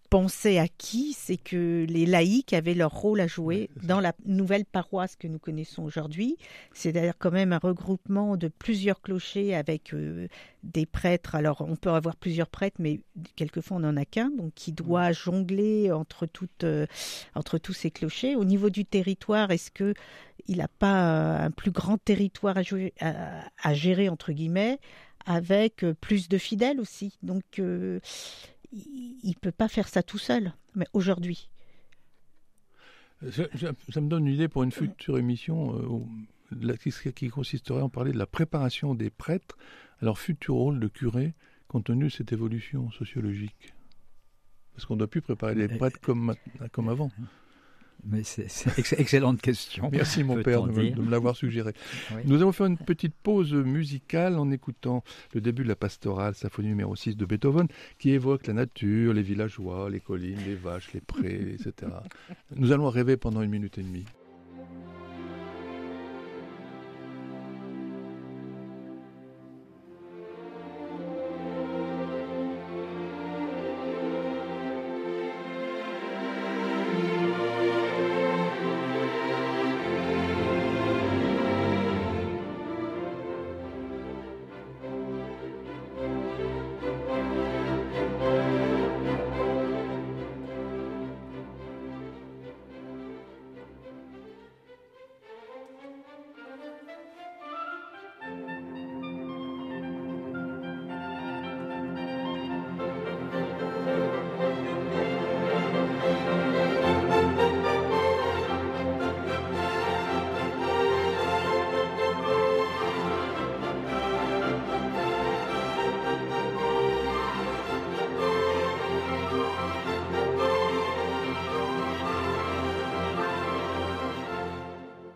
pensais 0.06 0.58
à 0.58 0.68
qui, 0.68 1.12
c'est 1.12 1.36
que 1.36 1.84
les 1.88 2.06
laïcs 2.06 2.52
avaient 2.52 2.74
leur 2.74 2.92
rôle 2.92 3.20
à 3.20 3.26
jouer 3.26 3.70
dans 3.82 4.00
la 4.00 4.12
nouvelle 4.24 4.64
paroisse 4.64 5.16
que 5.16 5.26
nous 5.26 5.38
connaissons 5.38 5.82
aujourd'hui. 5.82 6.36
C'est 6.72 6.92
d'ailleurs 6.92 7.18
quand 7.18 7.32
même 7.32 7.52
un 7.52 7.58
regroupement 7.58 8.36
de 8.36 8.48
plusieurs 8.48 9.00
clochers 9.00 9.54
avec 9.54 9.92
euh, 9.92 10.28
des 10.62 10.86
prêtres. 10.86 11.34
Alors 11.34 11.60
on 11.60 11.76
peut 11.76 11.90
avoir 11.90 12.16
plusieurs 12.16 12.48
prêtres, 12.48 12.76
mais 12.78 13.00
quelquefois 13.34 13.78
on 13.78 13.80
n'en 13.80 13.96
a 13.96 14.04
qu'un, 14.04 14.30
donc 14.30 14.52
qui 14.54 14.72
doit 14.72 15.12
jongler 15.12 15.90
entre, 15.92 16.26
toutes, 16.26 16.64
euh, 16.64 16.86
entre 17.34 17.58
tous 17.58 17.72
ces 17.72 17.90
clochers. 17.90 18.36
Au 18.36 18.44
niveau 18.44 18.70
du 18.70 18.84
territoire, 18.84 19.50
est-ce 19.50 19.70
que 19.70 19.94
il 20.48 20.58
n'a 20.58 20.68
pas 20.68 21.42
un 21.42 21.50
plus 21.50 21.72
grand 21.72 21.98
territoire 21.98 22.56
à, 22.56 23.12
à 23.62 23.74
gérer 23.74 24.08
entre 24.08 24.32
guillemets? 24.32 24.78
Avec 25.26 25.84
euh, 25.84 25.94
plus 25.94 26.28
de 26.28 26.38
fidèles 26.38 26.80
aussi. 26.80 27.18
Donc, 27.22 27.58
euh, 27.58 28.00
il 28.72 29.28
ne 29.28 29.38
peut 29.40 29.52
pas 29.52 29.68
faire 29.68 29.88
ça 29.88 30.02
tout 30.02 30.18
seul, 30.18 30.52
mais 30.74 30.86
aujourd'hui. 30.92 31.50
Ça, 33.30 34.00
me 34.00 34.08
donne 34.08 34.26
une 34.26 34.34
idée 34.34 34.48
pour 34.48 34.62
une 34.62 34.72
future 34.72 35.18
émission 35.18 36.06
euh, 36.54 36.76
qui, 37.14 37.28
consisterait 37.28 37.82
en 37.82 37.88
parler 37.88 38.12
de 38.12 38.18
la 38.18 38.26
préparation 38.26 38.94
des 38.94 39.10
prêtres 39.10 39.56
à 40.00 40.04
leur 40.04 40.18
futur 40.18 40.54
rôle 40.54 40.80
de 40.80 40.88
curé, 40.88 41.34
compte 41.66 41.84
tenu 41.84 42.04
de 42.04 42.10
cette 42.10 42.32
évolution 42.32 42.90
sociologique. 42.92 43.74
Parce 44.74 44.84
qu'on 44.84 44.94
ne 44.94 44.98
doit 44.98 45.08
plus 45.08 45.22
préparer 45.22 45.54
les 45.54 45.68
prêtres 45.68 46.00
comme, 46.00 46.34
comme 46.72 46.88
avant. 46.90 47.10
Mais 48.08 48.22
c'est 48.22 48.98
excellente 48.98 49.40
question. 49.40 49.88
Merci 49.90 50.22
mon 50.22 50.42
père 50.42 50.62
de 50.62 50.70
me, 50.70 51.10
l'avoir 51.10 51.36
suggéré. 51.36 51.72
Nous 52.24 52.36
allons 52.36 52.52
faire 52.52 52.66
une 52.66 52.78
petite 52.78 53.14
pause 53.14 53.52
musicale 53.52 54.38
en 54.38 54.50
écoutant 54.50 55.02
le 55.34 55.40
début 55.40 55.64
de 55.64 55.68
la 55.68 55.76
pastorale, 55.76 56.34
symphonie 56.34 56.68
numéro 56.68 56.94
6 56.94 57.16
de 57.16 57.24
Beethoven, 57.24 57.66
qui 57.98 58.10
évoque 58.10 58.46
la 58.46 58.52
nature, 58.52 59.12
les 59.12 59.22
villageois, 59.22 59.90
les 59.90 60.00
collines, 60.00 60.38
les 60.46 60.54
vaches, 60.54 60.92
les 60.92 61.00
prés, 61.00 61.54
etc. 61.54 61.92
Nous 62.54 62.72
allons 62.72 62.88
rêver 62.88 63.16
pendant 63.16 63.42
une 63.42 63.50
minute 63.50 63.78
et 63.78 63.82
demie. 63.82 64.04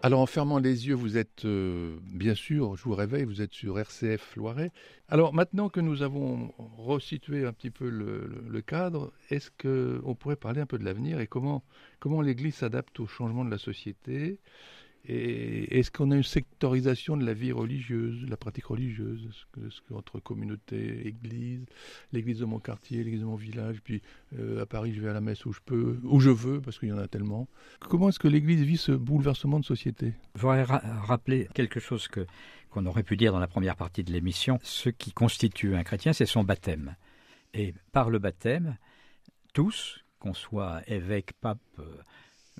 Alors 0.02 0.20
en 0.20 0.26
fermant 0.26 0.58
les 0.58 0.88
yeux, 0.88 0.94
vous 0.94 1.18
êtes 1.18 1.44
euh, 1.44 1.98
bien 2.14 2.34
sûr, 2.34 2.74
je 2.74 2.84
vous 2.84 2.94
réveille, 2.94 3.24
vous 3.24 3.42
êtes 3.42 3.52
sur 3.52 3.78
RCF 3.78 4.34
Loiret. 4.36 4.72
Alors 5.08 5.34
maintenant 5.34 5.68
que 5.68 5.80
nous 5.80 6.00
avons 6.00 6.54
resitué 6.78 7.44
un 7.44 7.52
petit 7.52 7.70
peu 7.70 7.90
le, 7.90 8.62
cadre, 8.62 9.12
est-ce 9.28 9.50
qu'on 9.50 10.14
pourrait 10.14 10.36
parler 10.36 10.62
un 10.62 10.66
peu 10.66 10.78
de 10.78 10.84
l'avenir 10.84 11.20
et 11.20 11.26
comment, 11.26 11.62
comment 11.98 12.22
l'Église 12.22 12.54
s'adapte 12.54 12.98
au 12.98 13.06
changement 13.06 13.44
de 13.44 13.50
la 13.50 13.58
société? 13.58 14.38
Est-ce 15.08 15.90
qu'on 15.90 16.10
a 16.10 16.16
une 16.16 16.22
sectorisation 16.22 17.16
de 17.16 17.24
la 17.24 17.32
vie 17.32 17.52
religieuse, 17.52 18.22
de 18.24 18.30
la 18.30 18.36
pratique 18.36 18.66
religieuse? 18.66 19.46
Que, 19.52 19.94
entre 19.94 20.20
communauté, 20.20 21.06
église, 21.06 21.64
l'église 22.12 22.40
de 22.40 22.44
mon 22.44 22.58
quartier, 22.58 23.02
l'église 23.02 23.20
de 23.20 23.26
mon 23.26 23.36
village, 23.36 23.80
puis 23.82 24.02
euh, 24.38 24.62
à 24.62 24.66
Paris 24.66 24.92
je 24.94 25.00
vais 25.00 25.08
à 25.08 25.14
la 25.14 25.20
messe 25.20 25.46
où 25.46 25.52
je 25.52 25.60
peux, 25.64 25.98
où 26.04 26.20
je 26.20 26.30
veux, 26.30 26.60
parce 26.60 26.78
qu'il 26.78 26.90
y 26.90 26.92
en 26.92 26.98
a 26.98 27.08
tellement. 27.08 27.48
Comment 27.80 28.10
est-ce 28.10 28.18
que 28.18 28.28
l'église 28.28 28.62
vit 28.62 28.76
ce 28.76 28.92
bouleversement 28.92 29.58
de 29.58 29.64
société? 29.64 30.12
Je 30.34 30.42
voudrais 30.42 30.64
rappeler 30.64 31.48
quelque 31.54 31.80
chose 31.80 32.08
que 32.08 32.26
qu'on 32.70 32.86
aurait 32.86 33.02
pu 33.02 33.16
dire 33.16 33.32
dans 33.32 33.40
la 33.40 33.48
première 33.48 33.74
partie 33.74 34.04
de 34.04 34.12
l'émission. 34.12 34.60
Ce 34.62 34.90
qui 34.90 35.10
constitue 35.12 35.74
un 35.74 35.82
chrétien, 35.82 36.12
c'est 36.12 36.24
son 36.24 36.44
baptême. 36.44 36.94
Et 37.52 37.74
par 37.90 38.10
le 38.10 38.20
baptême, 38.20 38.76
tous, 39.54 40.04
qu'on 40.20 40.34
soit 40.34 40.82
évêque, 40.86 41.32
pape, 41.40 41.58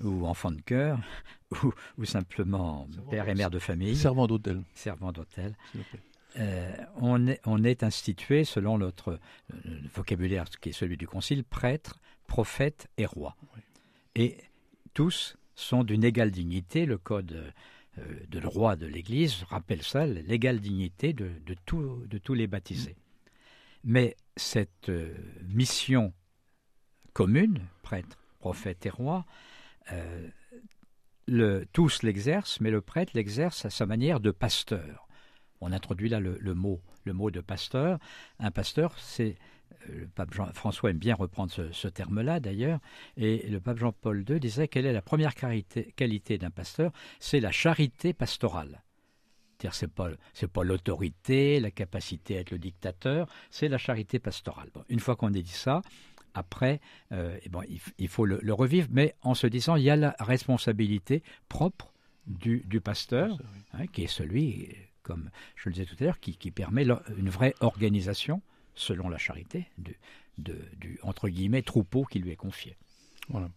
ou 0.03 0.25
enfant 0.25 0.51
de 0.51 0.61
cœur, 0.61 0.99
ou, 1.97 2.05
simplement 2.05 2.87
père 3.09 3.27
et 3.29 3.35
mère 3.35 3.49
de 3.49 3.59
famille. 3.59 3.95
Servant 3.95 4.27
d'hôtel. 4.27 4.61
Servant 4.73 5.11
d'hôtel. 5.11 5.55
Euh, 6.39 6.73
on, 6.95 7.27
est, 7.27 7.41
on 7.45 7.63
est 7.63 7.83
institué, 7.83 8.45
selon 8.45 8.77
notre 8.77 9.19
euh, 9.53 9.57
vocabulaire 9.93 10.45
qui 10.49 10.69
est 10.69 10.73
celui 10.73 10.97
du 10.97 11.07
Concile, 11.07 11.43
prêtre, 11.43 11.99
prophète 12.27 12.87
et 12.97 13.05
roi. 13.05 13.35
Et 14.15 14.37
tous 14.93 15.35
sont 15.55 15.83
d'une 15.83 16.03
égale 16.03 16.31
dignité. 16.31 16.85
Le 16.85 16.97
code 16.97 17.53
euh, 17.97 18.03
de 18.29 18.47
roi 18.47 18.75
de 18.77 18.85
l'Église 18.85 19.43
rappelle 19.43 19.83
ça, 19.83 20.05
l'égale 20.05 20.59
dignité 20.59 21.11
de, 21.13 21.31
de, 21.45 21.55
de 22.07 22.17
tous 22.17 22.33
les 22.33 22.47
baptisés. 22.47 22.95
Mais 23.83 24.15
cette 24.37 24.91
mission 25.43 26.13
commune, 27.13 27.59
prêtre, 27.81 28.17
prophète 28.39 28.85
et 28.85 28.89
roi, 28.89 29.25
euh, 29.91 30.27
le, 31.27 31.65
tous 31.73 32.03
l'exercent, 32.03 32.59
mais 32.61 32.71
le 32.71 32.81
prêtre 32.81 33.11
l'exerce 33.15 33.65
à 33.65 33.69
sa 33.69 33.85
manière 33.85 34.19
de 34.19 34.31
pasteur. 34.31 35.07
On 35.61 35.71
introduit 35.71 36.09
là 36.09 36.19
le, 36.19 36.53
mot, 36.55 36.81
le 37.03 37.13
mot 37.13 37.29
de 37.29 37.39
pasteur. 37.39 37.99
Un 38.39 38.51
pasteur, 38.51 38.97
c'est 38.97 39.37
euh, 39.89 40.01
le 40.01 40.07
pape 40.07 40.33
François 40.53 40.89
aime 40.89 40.97
bien 40.97 41.15
reprendre 41.15 41.51
ce, 41.71 41.87
terme-là 41.87 42.39
d'ailleurs, 42.39 42.79
et 43.15 43.47
le 43.47 43.59
pape 43.61 43.77
Jean-Paul 43.77 44.25
II 44.27 44.39
disait 44.39 44.67
quelle 44.67 44.85
est 44.85 44.93
la 44.93 45.01
première 45.01 45.35
qualité, 45.35 46.37
d'un 46.37 46.49
pasteur 46.49 46.91
C'est 47.19 47.39
la 47.39 47.51
charité 47.51 48.13
pastorale. 48.13 48.83
C'est 49.71 49.93
pas 49.93 50.09
pas 50.51 50.63
l'autorité, 50.63 51.59
la 51.59 51.69
capacité 51.69 52.35
à 52.35 52.39
être 52.39 52.49
le 52.49 52.57
dictateur, 52.57 53.27
c'est 53.51 53.67
la 53.67 53.77
charité 53.77 54.17
pastorale. 54.17 54.71
une 54.89 54.99
fois 54.99 55.15
qu'on 55.15 55.27
a 55.27 55.31
dit 55.39 55.45
ça, 55.47 55.83
après, 56.33 56.79
euh, 57.11 57.37
bon, 57.49 57.61
il, 57.97 58.07
faut 58.07 58.25
le, 58.25 58.53
revivre, 58.53 58.87
mais 58.91 59.15
en 59.21 59.33
se 59.33 59.47
disant 59.47 59.75
il 59.75 59.83
y 59.83 59.89
a 59.89 59.95
la 59.95 60.15
responsabilité 60.19 61.23
propre 61.49 61.93
du, 62.27 62.63
pasteur, 62.81 63.37
hein, 63.73 63.87
qui 63.87 64.03
est 64.03 64.07
celui, 64.07 64.69
comme 65.03 65.29
je 65.55 65.69
le 65.69 65.73
disais 65.73 65.85
tout 65.85 65.95
à 65.99 66.05
l'heure, 66.05 66.19
qui, 66.19 66.51
permet 66.51 66.85
une 67.17 67.29
vraie 67.29 67.55
organisation, 67.59 68.41
selon 68.75 69.09
la 69.09 69.17
charité, 69.17 69.67
du, 69.77 69.97
du 70.37 70.99
entre 71.03 71.29
guillemets 71.29 71.61
troupeau 71.61 72.05
qui 72.05 72.19
lui 72.19 72.31
est 72.31 72.37
confié. 72.37 72.77
Voilà. 73.29 73.49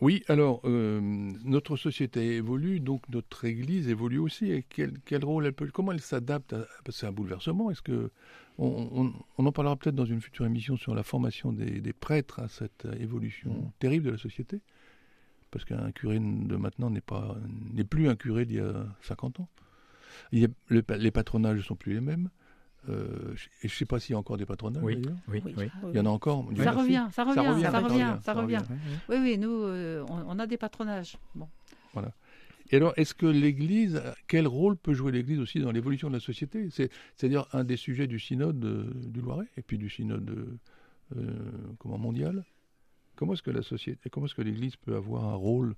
Oui, 0.00 0.22
alors 0.28 0.60
euh, 0.64 1.00
notre 1.02 1.76
société 1.76 2.36
évolue, 2.36 2.78
donc 2.78 3.02
notre 3.08 3.44
Église 3.44 3.88
évolue 3.88 4.18
aussi. 4.18 4.52
Et 4.52 4.64
quel, 4.68 4.92
quel 5.04 5.24
rôle 5.24 5.46
elle 5.46 5.52
peut, 5.52 5.68
comment 5.72 5.90
elle 5.90 6.00
s'adapte 6.00 6.54
C'est 6.88 7.06
un 7.06 7.12
bouleversement. 7.12 7.70
Est-ce 7.70 7.82
que 7.82 8.12
on, 8.58 9.12
en 9.38 9.52
parlera 9.52 9.76
peut-être 9.76 9.94
dans 9.94 10.04
une 10.04 10.20
future 10.20 10.44
émission 10.44 10.76
sur 10.76 10.94
la 10.94 11.02
formation 11.02 11.52
des, 11.52 11.92
prêtres 11.92 12.40
à 12.40 12.48
cette 12.48 12.86
évolution 12.98 13.50
mm. 13.50 13.70
terrible 13.78 14.06
de 14.06 14.10
la 14.12 14.18
société, 14.18 14.60
parce 15.50 15.64
qu'un 15.64 15.90
curé 15.92 16.18
de 16.18 16.56
maintenant 16.56 16.90
n'est 16.90 17.00
pas 17.00 17.36
n'est 17.72 17.84
plus 17.84 18.08
un 18.08 18.16
curé 18.16 18.44
d'il 18.44 18.56
y 18.56 18.60
a 18.60 18.86
50 19.02 19.40
ans. 19.40 19.48
Il 20.32 20.48
les 20.70 21.10
patronages 21.10 21.58
ne 21.58 21.62
sont 21.62 21.76
plus 21.76 21.94
les 21.94 22.00
mêmes. 22.00 22.30
Euh, 22.88 23.34
et 23.62 23.68
je 23.68 23.74
ne 23.74 23.76
sais 23.76 23.84
pas 23.84 23.98
s'il 23.98 24.12
y 24.12 24.16
a 24.16 24.18
encore 24.18 24.36
des 24.36 24.46
patronages 24.46 24.82
Oui, 24.82 24.96
d'ailleurs. 24.96 25.18
oui, 25.28 25.42
Oui. 25.56 25.70
Il 25.92 25.96
y 25.96 26.00
en 26.00 26.06
a 26.06 26.10
encore. 26.10 26.46
Ça 26.56 26.70
revient, 26.72 27.06
ça 27.12 27.24
revient, 27.24 27.34
ça 27.34 27.42
revient, 27.42 27.50
revient, 27.50 27.62
ça 27.62 27.80
revient, 27.80 28.16
ça 28.22 28.32
revient. 28.32 28.56
revient. 28.56 28.80
Oui, 29.08 29.16
oui, 29.20 29.38
nous, 29.38 29.50
euh, 29.50 30.04
on, 30.08 30.24
on 30.26 30.38
a 30.38 30.46
des 30.46 30.56
patronages. 30.56 31.18
Bon. 31.34 31.48
Et 32.70 32.76
alors, 32.76 32.92
est-ce 32.96 33.14
que 33.14 33.26
l'Église, 33.26 34.02
quel 34.26 34.46
rôle 34.46 34.76
peut 34.76 34.92
jouer 34.92 35.12
l'Église 35.12 35.38
aussi 35.38 35.60
dans 35.60 35.72
l'évolution 35.72 36.08
de 36.08 36.14
la 36.14 36.20
société? 36.20 36.68
C'est- 36.70 36.90
C'est-à-dire 37.16 37.46
un 37.52 37.64
des 37.64 37.76
sujets 37.76 38.06
du 38.06 38.18
synode 38.18 38.64
euh, 38.64 38.92
du 39.06 39.20
Loiret 39.20 39.46
et 39.56 39.62
puis 39.62 39.78
du 39.78 39.88
synode 39.88 40.58
euh, 41.16 41.32
comment, 41.78 41.98
mondial? 41.98 42.44
Comment 43.16 43.32
est-ce 43.32 43.42
que 43.42 43.50
la 43.50 43.62
société, 43.62 44.10
comment 44.10 44.26
est-ce 44.26 44.34
que 44.34 44.42
l'Église 44.42 44.76
peut 44.76 44.94
avoir 44.94 45.24
un 45.24 45.34
rôle 45.34 45.74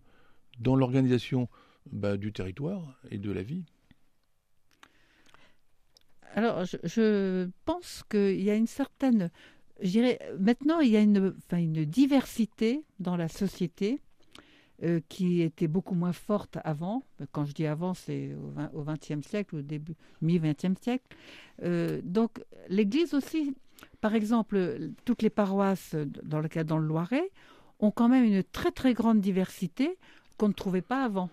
dans 0.59 0.77
l'organisation 0.77 1.49
bah, 1.91 2.17
du 2.17 2.33
territoire 2.33 2.99
et 3.11 3.19
de 3.19 3.31
la 3.31 3.43
vie? 3.43 3.65
Alors, 6.35 6.65
je, 6.65 7.49
pense 7.65 8.05
qu'il 8.09 8.41
y 8.41 8.51
a 8.51 8.55
une 8.55 8.67
certaine. 8.67 9.31
Je 9.81 9.91
dirais, 9.91 10.19
maintenant, 10.39 10.81
il 10.81 10.91
y 10.91 10.97
a 10.97 11.01
une 11.01 11.35
diversité 11.85 12.85
dans 12.99 13.17
la 13.17 13.29
société 13.29 14.01
euh, 14.83 15.01
qui 15.09 15.43
était 15.43 15.69
beaucoup 15.69 15.95
moins 15.95 16.13
forte 16.13 16.59
avant. 16.65 17.03
Quand 17.33 17.45
je 17.45 17.53
dis 17.53 17.67
avant, 17.67 17.93
c'est 17.93 18.35
au 18.73 18.83
XXe 18.83 19.27
siècle, 19.27 19.57
au 19.57 19.63
début, 19.63 19.95
mi-XXe 20.23 20.81
siècle. 20.81 21.05
Euh, 21.63 22.01
donc, 22.03 22.43
l'Église 22.69 23.13
aussi, 23.13 23.55
par 24.01 24.15
exemple, 24.15 24.91
toutes 25.05 25.21
les 25.21 25.29
paroisses, 25.29 25.95
dans 26.23 26.41
le 26.41 26.49
cas 26.49 26.65
dans 26.65 26.79
le 26.79 26.87
Loiret, 26.87 27.31
ont 27.79 27.91
quand 27.91 28.09
même 28.09 28.25
une 28.25 28.43
très 28.43 28.71
très 28.71 28.95
grande 28.95 29.21
diversité 29.21 29.99
qu'on 30.39 30.49
ne 30.49 30.55
trouvait 30.55 30.83
pas 30.83 31.05
avant. 31.05 31.29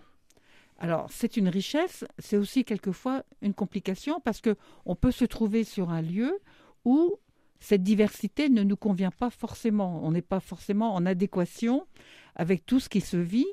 Alors, 0.78 1.08
c'est 1.10 1.36
une 1.36 1.48
richesse, 1.48 2.04
c'est 2.18 2.36
aussi 2.36 2.64
quelquefois 2.64 3.24
une 3.42 3.54
complication 3.54 4.20
parce 4.20 4.40
que 4.40 4.56
on 4.84 4.94
peut 4.94 5.10
se 5.10 5.24
trouver 5.24 5.64
sur 5.64 5.90
un 5.90 6.02
lieu 6.02 6.38
où 6.84 7.18
cette 7.60 7.82
diversité 7.82 8.48
ne 8.48 8.62
nous 8.62 8.76
convient 8.76 9.10
pas 9.10 9.30
forcément. 9.30 10.00
On 10.04 10.12
n'est 10.12 10.22
pas 10.22 10.40
forcément 10.40 10.94
en 10.94 11.06
adéquation 11.06 11.86
avec 12.36 12.64
tout 12.66 12.80
ce 12.80 12.88
qui 12.88 13.00
se 13.00 13.16
vit. 13.16 13.46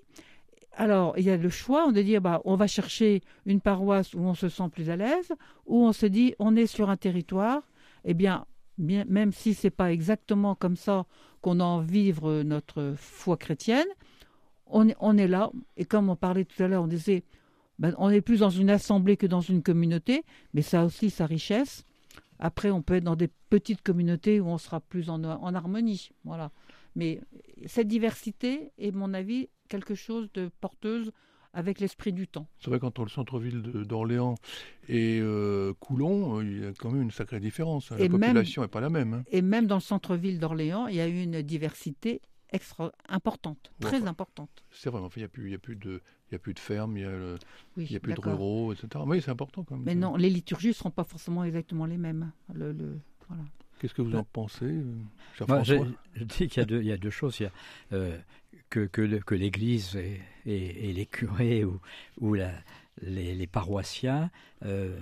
Alors, 0.73 1.17
il 1.17 1.23
y 1.23 1.29
a 1.29 1.37
le 1.37 1.49
choix 1.49 1.91
de 1.91 2.01
dire, 2.01 2.21
bah, 2.21 2.41
on 2.45 2.55
va 2.55 2.67
chercher 2.67 3.21
une 3.45 3.61
paroisse 3.61 4.13
où 4.13 4.19
on 4.19 4.33
se 4.33 4.49
sent 4.49 4.69
plus 4.71 4.89
à 4.89 4.95
l'aise, 4.95 5.31
où 5.65 5.85
on 5.85 5.93
se 5.93 6.05
dit, 6.05 6.35
on 6.37 6.55
est 6.55 6.67
sur 6.67 6.89
un 6.89 6.97
territoire, 6.97 7.63
eh 8.03 8.13
bien, 8.13 8.45
même 8.77 9.31
si 9.31 9.53
c'est 9.53 9.69
pas 9.69 9.93
exactement 9.93 10.53
comme 10.53 10.75
ça 10.75 11.05
qu'on 11.41 11.55
de 11.55 11.85
vivre 11.85 12.43
notre 12.43 12.93
foi 12.97 13.37
chrétienne, 13.37 13.87
on 14.67 14.89
est, 14.89 14.95
on 14.99 15.17
est 15.17 15.27
là. 15.27 15.51
Et 15.77 15.85
comme 15.85 16.09
on 16.09 16.15
parlait 16.15 16.43
tout 16.43 16.61
à 16.61 16.67
l'heure, 16.67 16.83
on 16.83 16.87
disait, 16.87 17.23
ben, 17.79 17.93
on 17.97 18.09
est 18.09 18.21
plus 18.21 18.39
dans 18.39 18.49
une 18.49 18.69
assemblée 18.69 19.15
que 19.15 19.27
dans 19.27 19.41
une 19.41 19.61
communauté, 19.63 20.23
mais 20.53 20.61
ça 20.61 20.81
a 20.81 20.85
aussi 20.85 21.09
sa 21.09 21.25
richesse. 21.25 21.85
Après, 22.39 22.71
on 22.71 22.81
peut 22.81 22.95
être 22.95 23.03
dans 23.03 23.15
des 23.15 23.29
petites 23.49 23.81
communautés 23.81 24.39
où 24.39 24.47
on 24.47 24.57
sera 24.57 24.79
plus 24.81 25.09
en, 25.09 25.23
en 25.23 25.53
harmonie. 25.55 26.09
Voilà. 26.23 26.51
Mais 26.95 27.21
cette 27.65 27.87
diversité 27.87 28.71
est, 28.77 28.89
à 28.93 28.97
mon 28.97 29.13
avis, 29.13 29.49
quelque 29.69 29.95
chose 29.95 30.29
de 30.33 30.49
porteuse 30.61 31.11
avec 31.53 31.79
l'esprit 31.79 32.11
du 32.11 32.27
temps. 32.27 32.47
C'est 32.59 32.69
vrai 32.69 32.79
qu'entre 32.79 33.03
le 33.03 33.09
centre-ville 33.09 33.61
d'Orléans 33.61 34.35
et 34.89 35.19
euh, 35.21 35.73
Coulon, 35.79 36.39
euh, 36.39 36.43
il 36.43 36.59
y 36.61 36.65
a 36.65 36.73
quand 36.73 36.91
même 36.91 37.01
une 37.03 37.11
sacrée 37.11 37.39
différence. 37.39 37.91
hein. 37.91 37.95
La 37.97 38.05
Et 38.05 38.09
population 38.09 38.61
n'est 38.61 38.67
pas 38.67 38.81
la 38.81 38.89
même. 38.89 39.13
hein. 39.13 39.23
Et 39.31 39.41
même 39.41 39.65
dans 39.65 39.75
le 39.75 39.81
centre-ville 39.81 40.37
d'Orléans, 40.39 40.87
il 40.87 40.95
y 40.95 41.01
a 41.01 41.07
eu 41.07 41.21
une 41.23 41.41
diversité 41.41 42.21
extra 42.51 42.91
importante, 43.09 43.71
très 43.79 43.97
enfin, 43.97 44.07
importante. 44.07 44.63
C'est 44.71 44.89
vrai, 44.89 45.01
enfin, 45.01 45.13
il 45.17 45.21
n'y 45.21 45.25
a, 45.25 45.29
plus- 45.29 45.51
y 45.51 45.55
a, 45.55 45.57
plus 45.59 45.75
de- 45.75 46.01
il 46.29 46.33
y 46.33 46.35
a 46.35 46.39
plus 46.39 46.53
de 46.53 46.59
fermes, 46.59 46.97
il 46.97 47.01
n'y 47.01 47.07
a, 47.07 47.11
le- 47.11 47.37
Oui, 47.77 47.85
il 47.89 47.91
y 47.91 47.95
a 47.95 47.99
plus 47.99 48.13
de 48.13 48.19
ruraux, 48.21 48.73
etc. 48.73 48.87
Oui, 49.05 49.21
c'est 49.21 49.31
important 49.31 49.63
quand 49.63 49.75
même. 49.75 49.83
Mais 49.85 49.95
non, 49.95 50.15
les 50.15 50.29
liturgies 50.29 50.69
ne 50.69 50.73
seront 50.73 50.91
pas 50.91 51.03
forcément 51.03 51.43
exactement 51.43 51.85
les 51.85 51.97
mêmes. 51.97 52.31
Le, 52.53 52.71
le- 52.71 52.99
voilà. 53.27 53.43
Qu'est-ce 53.79 53.93
que 53.93 54.01
vous 54.01 54.11
Bah, 54.11 54.19
en 54.19 54.23
pensez, 54.23 54.65
euh, 54.65 54.83
cher 55.37 55.47
François? 55.47 55.87
je 56.15 56.23
dis 56.23 56.47
qu'il 56.47 56.57
y, 56.57 56.59
a 56.61 56.65
deux- 56.65 56.81
il 56.81 56.87
y 56.87 56.91
a 56.93 56.97
deux 56.97 57.09
choses. 57.09 57.39
Il 57.39 57.43
y 57.43 57.45
a, 57.47 57.51
euh, 57.93 58.17
que, 58.69 58.85
que, 58.85 59.01
le- 59.01 59.19
que 59.19 59.35
l'Église 59.35 59.95
et, 59.97 60.21
et- 60.45 60.89
et 60.89 60.93
les 60.93 61.05
curés 61.05 61.65
ou, 61.65 61.79
ou 62.19 62.33
la- 62.35 62.53
les, 63.01 63.35
les 63.35 63.47
paroissiens 63.47 64.31
euh, 64.63 64.97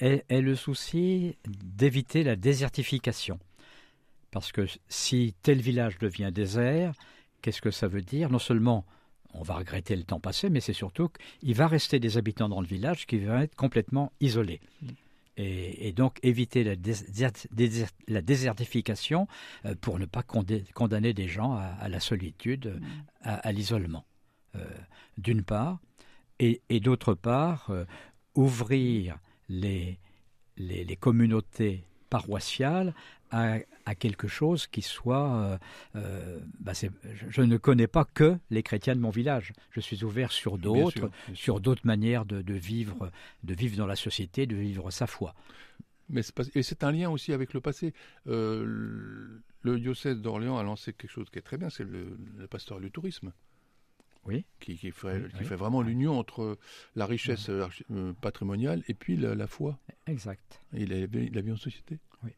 aient, 0.00 0.24
aient 0.28 0.42
le 0.42 0.54
souci 0.54 1.36
d'éviter 1.48 2.22
la 2.22 2.36
désertification. 2.36 3.38
Parce 4.30 4.52
que 4.52 4.66
si 4.88 5.34
tel 5.42 5.60
village 5.60 5.98
devient 5.98 6.30
désert, 6.32 6.92
qu'est-ce 7.40 7.62
que 7.62 7.70
ça 7.70 7.88
veut 7.88 8.02
dire? 8.02 8.30
Non 8.30 8.38
seulement 8.38 8.84
on 9.34 9.42
va 9.42 9.54
regretter 9.54 9.94
le 9.94 10.04
temps 10.04 10.20
passé, 10.20 10.48
mais 10.50 10.60
c'est 10.60 10.72
surtout 10.72 11.08
qu'il 11.08 11.54
va 11.54 11.66
rester 11.66 12.00
des 12.00 12.16
habitants 12.16 12.48
dans 12.48 12.60
le 12.60 12.66
village 12.66 13.06
qui 13.06 13.18
vont 13.18 13.38
être 13.38 13.54
complètement 13.54 14.12
isolés. 14.20 14.60
Et, 15.36 15.88
et 15.88 15.92
donc 15.92 16.18
éviter 16.22 16.64
la, 16.64 16.74
désert- 16.74 17.30
désert- 17.52 17.90
la 18.08 18.22
désertification 18.22 19.28
euh, 19.66 19.74
pour 19.80 19.98
ne 19.98 20.06
pas 20.06 20.22
condamner 20.22 21.12
des 21.12 21.28
gens 21.28 21.52
à, 21.52 21.64
à 21.78 21.88
la 21.88 22.00
solitude, 22.00 22.66
euh, 22.66 22.80
à, 23.20 23.34
à 23.34 23.52
l'isolement, 23.52 24.04
euh, 24.56 24.64
d'une 25.16 25.42
part, 25.42 25.78
et, 26.40 26.60
et 26.70 26.80
d'autre 26.80 27.14
part, 27.14 27.70
euh, 27.70 27.84
ouvrir 28.34 29.18
les, 29.48 29.98
les, 30.56 30.84
les 30.84 30.96
communautés 30.96 31.84
paroissiales 32.08 32.94
à, 33.30 33.56
à 33.84 33.94
quelque 33.94 34.28
chose 34.28 34.66
qui 34.66 34.82
soit... 34.82 35.32
euh, 35.34 35.58
euh, 35.96 36.38
bah, 36.60 36.72
je, 36.74 36.88
je 37.28 37.42
ne 37.42 37.56
connais 37.56 37.86
pas 37.86 38.04
que 38.04 38.36
les 38.50 38.62
chrétiens 38.62 38.94
de 38.96 39.00
mon 39.00 39.10
village. 39.10 39.52
Je 39.70 39.80
suis 39.80 40.02
ouvert 40.04 40.32
sur 40.32 40.56
d'autres, 40.58 41.10
sur 41.34 41.60
d'autres 41.60 41.86
manières 41.86 42.24
de, 42.24 42.42
de 42.42 42.54
vivre, 42.54 43.10
de 43.44 43.54
vivre 43.54 43.76
dans 43.76 43.86
la 43.86 43.96
société, 43.96 44.46
de 44.46 44.56
vivre 44.56 44.90
sa 44.90 45.06
foi. 45.06 45.34
Mais 46.10 46.22
c'est 46.22 46.34
pas- 46.34 46.44
et 46.54 46.62
c'est 46.62 46.84
un 46.84 46.92
lien 46.92 47.10
aussi 47.10 47.32
avec 47.34 47.52
le 47.52 47.60
passé. 47.60 47.92
Euh, 48.26 48.64
le- 48.64 49.42
le 49.62 49.78
diocèse 49.78 50.16
d'Orléans 50.22 50.56
a 50.56 50.62
lancé 50.62 50.92
quelque 50.94 51.10
chose 51.10 51.28
qui 51.30 51.38
est 51.38 51.42
très 51.42 51.58
bien, 51.58 51.68
c'est 51.68 51.84
le, 51.84 52.16
le 52.38 52.46
pastoral 52.46 52.82
du 52.82 52.90
tourisme. 52.90 53.32
Oui. 54.28 54.44
Qui, 54.60 54.76
qui 54.76 54.90
fait, 54.92 55.22
Oui, 55.22 55.28
qui 55.30 55.38
oui. 55.40 55.44
fait 55.46 55.56
vraiment 55.56 55.82
l'union 55.82 56.18
entre 56.18 56.58
la 56.94 57.06
richesse 57.06 57.48
euh, 57.48 57.66
euh, 57.90 58.12
patrimoniale 58.20 58.82
et 58.86 58.94
puis 58.94 59.16
la, 59.16 59.34
la 59.34 59.46
foi 59.46 59.78
Exact. 60.06 60.60
et 60.74 60.86
la, 60.86 61.00
la 61.06 61.40
vie 61.40 61.50
en 61.52 61.56
société. 61.56 61.98
Oui. 62.22 62.30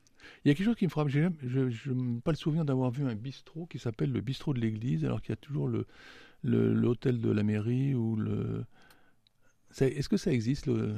Il 0.44 0.48
y 0.48 0.50
a 0.50 0.55
quelque 0.55 0.66
chose 0.66 0.76
qui 0.76 0.85
me 0.87 0.90
frappe. 0.90 1.09
Je 1.09 1.90
n'ai 1.90 2.20
pas 2.20 2.31
le 2.31 2.37
souvenir 2.37 2.64
d'avoir 2.64 2.90
vu 2.90 3.05
un 3.05 3.14
bistrot 3.14 3.66
qui 3.66 3.79
s'appelle 3.79 4.12
le 4.12 4.20
bistrot 4.20 4.55
de 4.55 4.61
l'église, 4.61 5.05
alors 5.05 5.20
qu'il 5.20 5.31
y 5.31 5.35
a 5.35 5.37
toujours 5.37 5.68
le 5.68 5.87
l'hôtel 6.42 7.20
de 7.20 7.31
la 7.31 7.42
mairie 7.42 7.94
ou 7.94 8.16
le. 8.16 8.64
Est-ce 9.79 10.09
que 10.09 10.16
ça 10.16 10.33
existe 10.33 10.66
le... 10.66 10.94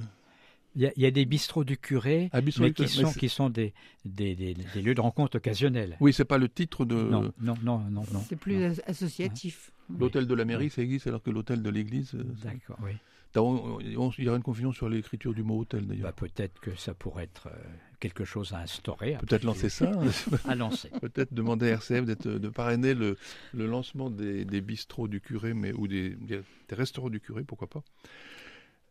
Il 0.75 0.83
y, 0.83 0.87
a, 0.87 0.93
y 0.97 1.05
a 1.05 1.11
des 1.11 1.25
bistrots 1.27 1.65
du 1.65 1.77
curé, 1.77 2.31
Ah, 2.33 2.41
bistrot 2.41 2.63
mais 2.65 2.71
du 2.71 2.75
qui 2.75 2.87
curé, 2.87 3.05
sont, 3.05 3.13
qui 3.13 3.29
sont 3.29 3.51
des, 3.51 3.75
des, 4.07 4.35
des- 4.35 4.55
des 4.55 4.81
lieux 4.83 4.95
de 4.95 5.01
rencontre 5.03 5.37
occasionnels. 5.37 5.97
Oui, 6.01 6.13
c'est 6.15 6.25
pas 6.25 6.39
le 6.39 6.49
titre 6.49 6.85
de 6.87 6.95
Non, 6.95 7.33
non, 7.41 7.55
non, 7.63 7.79
non, 7.91 8.05
non. 8.13 8.25
C'est 8.27 8.37
plus 8.37 8.57
non. 8.57 8.73
associatif. 8.87 9.71
l'hôtel 9.99 10.27
de 10.27 10.35
la 10.35 10.45
mairie, 10.47 10.71
ça 10.71 10.81
existe, 10.83 11.07
alors 11.07 11.23
que 11.23 11.31
l'hôtel 11.31 11.63
de 11.63 11.69
l'église. 11.69 12.15
euh, 12.15 12.25
D'accord, 12.43 12.79
oui. 12.83 12.93
Il 13.35 14.25
y 14.25 14.29
aura 14.29 14.37
une 14.37 14.43
confusion 14.43 14.73
sur 14.73 14.89
l'écriture 14.91 15.33
du 15.33 15.43
mot 15.43 15.59
hôtel 15.61 15.87
d'ailleurs. 15.87 16.05
Bah, 16.05 16.13
peut-être 16.15 16.61
que 16.61 16.75
ça 16.77 16.93
pourrait 16.93 17.25
être 17.25 17.47
euh, 17.49 17.57
quelque 17.99 18.25
chose 18.27 18.53
à 18.53 18.59
instaurer. 18.59 19.17
Peut-être 19.21 19.45
lancer 19.45 19.71
ça. 19.71 19.91
hein. 19.91 20.37
À 20.47 20.55
lancer. 20.55 20.91
Peut-être 21.01 21.33
demander 21.33 21.69
à 21.69 21.73
RCF 21.77 22.05
d'être- 22.05 22.29
de 22.29 22.49
parrainer 22.51 22.93
le, 22.93 23.17
le 23.55 23.67
lancement 23.67 24.11
des, 24.11 24.45
des 24.45 24.61
bistrots 24.61 25.09
du 25.09 25.21
curé, 25.23 25.55
mais, 25.55 25.73
ou 25.73 25.89
des- 25.89 26.11
des 26.17 26.43
restaurants 26.73 27.09
du 27.09 27.21
curé, 27.21 27.43
pourquoi 27.45 27.69
pas. 27.71 27.83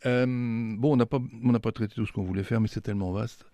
Euh, 0.06 0.26
bon, 0.78 0.94
on 0.94 0.98
n'a 0.98 1.06
pas, 1.06 1.20
pas 1.62 1.72
traité 1.72 1.96
tout 1.96 2.06
ce 2.06 2.12
qu'on 2.12 2.24
voulait 2.24 2.44
faire, 2.44 2.62
mais 2.62 2.68
c'est 2.68 2.82
tellement 2.82 3.12
vaste. 3.12 3.46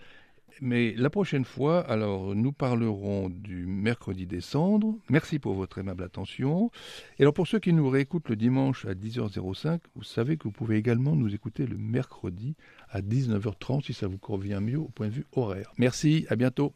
Mais 0.61 0.93
la 0.97 1.09
prochaine 1.09 1.45
fois, 1.45 1.81
alors, 1.81 2.35
nous 2.35 2.51
parlerons 2.51 3.29
du 3.29 3.65
mercredi 3.67 4.25
des 4.25 4.41
cendres. 4.41 4.95
Merci 5.09 5.39
pour 5.39 5.53
votre 5.53 5.77
aimable 5.77 6.03
attention. 6.03 6.71
Et 7.19 7.23
alors, 7.23 7.33
pour 7.33 7.47
ceux 7.47 7.59
qui 7.59 7.73
nous 7.73 7.89
réécoutent 7.89 8.29
le 8.29 8.35
dimanche 8.35 8.85
à 8.85 8.93
10h05, 8.93 9.79
vous 9.95 10.03
savez 10.03 10.37
que 10.37 10.45
vous 10.45 10.51
pouvez 10.51 10.77
également 10.77 11.15
nous 11.15 11.33
écouter 11.33 11.67
le 11.67 11.77
mercredi 11.77 12.55
à 12.89 13.01
19h30 13.01 13.85
si 13.85 13.93
ça 13.93 14.07
vous 14.07 14.17
convient 14.17 14.61
mieux 14.61 14.79
au 14.79 14.89
point 14.89 15.07
de 15.07 15.13
vue 15.13 15.25
horaire. 15.33 15.71
Merci, 15.77 16.25
à 16.29 16.35
bientôt. 16.35 16.73